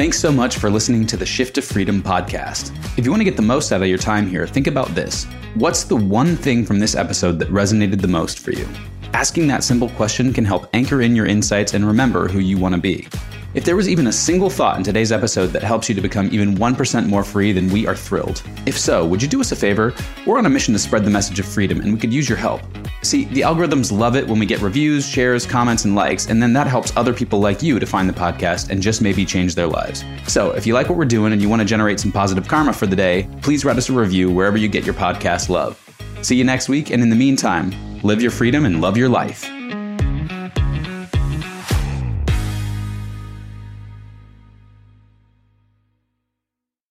Thanks 0.00 0.18
so 0.18 0.32
much 0.32 0.56
for 0.56 0.70
listening 0.70 1.06
to 1.08 1.18
the 1.18 1.26
Shift 1.26 1.56
to 1.56 1.60
Freedom 1.60 2.02
podcast. 2.02 2.74
If 2.96 3.04
you 3.04 3.10
want 3.10 3.20
to 3.20 3.24
get 3.24 3.36
the 3.36 3.42
most 3.42 3.70
out 3.70 3.82
of 3.82 3.86
your 3.86 3.98
time 3.98 4.26
here, 4.26 4.46
think 4.46 4.66
about 4.66 4.88
this. 4.94 5.26
What's 5.56 5.84
the 5.84 5.94
one 5.94 6.36
thing 6.36 6.64
from 6.64 6.78
this 6.78 6.94
episode 6.94 7.38
that 7.38 7.50
resonated 7.50 8.00
the 8.00 8.08
most 8.08 8.38
for 8.38 8.50
you? 8.50 8.66
Asking 9.12 9.46
that 9.48 9.62
simple 9.62 9.90
question 9.90 10.32
can 10.32 10.46
help 10.46 10.70
anchor 10.72 11.02
in 11.02 11.14
your 11.14 11.26
insights 11.26 11.74
and 11.74 11.86
remember 11.86 12.28
who 12.28 12.38
you 12.38 12.56
want 12.56 12.74
to 12.74 12.80
be. 12.80 13.08
If 13.52 13.66
there 13.66 13.76
was 13.76 13.90
even 13.90 14.06
a 14.06 14.12
single 14.12 14.48
thought 14.48 14.78
in 14.78 14.84
today's 14.84 15.12
episode 15.12 15.48
that 15.48 15.62
helps 15.62 15.90
you 15.90 15.94
to 15.94 16.00
become 16.00 16.30
even 16.32 16.54
1% 16.54 17.06
more 17.06 17.22
free, 17.22 17.52
then 17.52 17.68
we 17.68 17.86
are 17.86 17.94
thrilled. 17.94 18.42
If 18.64 18.78
so, 18.78 19.04
would 19.04 19.20
you 19.20 19.28
do 19.28 19.42
us 19.42 19.52
a 19.52 19.56
favor? 19.56 19.92
We're 20.26 20.38
on 20.38 20.46
a 20.46 20.48
mission 20.48 20.72
to 20.72 20.78
spread 20.78 21.04
the 21.04 21.10
message 21.10 21.40
of 21.40 21.44
freedom, 21.44 21.78
and 21.82 21.92
we 21.92 22.00
could 22.00 22.14
use 22.14 22.26
your 22.26 22.38
help. 22.38 22.62
See, 23.02 23.24
the 23.24 23.40
algorithms 23.40 23.90
love 23.90 24.14
it 24.14 24.26
when 24.26 24.38
we 24.38 24.44
get 24.44 24.60
reviews, 24.60 25.08
shares, 25.08 25.46
comments, 25.46 25.84
and 25.84 25.94
likes, 25.94 26.26
and 26.26 26.42
then 26.42 26.52
that 26.52 26.66
helps 26.66 26.94
other 26.96 27.14
people 27.14 27.40
like 27.40 27.62
you 27.62 27.78
to 27.78 27.86
find 27.86 28.08
the 28.08 28.12
podcast 28.12 28.68
and 28.68 28.82
just 28.82 29.00
maybe 29.00 29.24
change 29.24 29.54
their 29.54 29.66
lives. 29.66 30.04
So, 30.26 30.50
if 30.50 30.66
you 30.66 30.74
like 30.74 30.88
what 30.88 30.98
we're 30.98 31.06
doing 31.06 31.32
and 31.32 31.40
you 31.40 31.48
want 31.48 31.60
to 31.60 31.66
generate 31.66 31.98
some 31.98 32.12
positive 32.12 32.46
karma 32.46 32.72
for 32.72 32.86
the 32.86 32.96
day, 32.96 33.28
please 33.40 33.64
write 33.64 33.78
us 33.78 33.88
a 33.88 33.92
review 33.92 34.30
wherever 34.30 34.58
you 34.58 34.68
get 34.68 34.84
your 34.84 34.94
podcast 34.94 35.48
love. 35.48 35.78
See 36.20 36.36
you 36.36 36.44
next 36.44 36.68
week, 36.68 36.90
and 36.90 37.02
in 37.02 37.08
the 37.08 37.16
meantime, 37.16 37.72
live 38.02 38.20
your 38.20 38.30
freedom 38.30 38.66
and 38.66 38.82
love 38.82 38.98
your 38.98 39.08
life. 39.08 39.59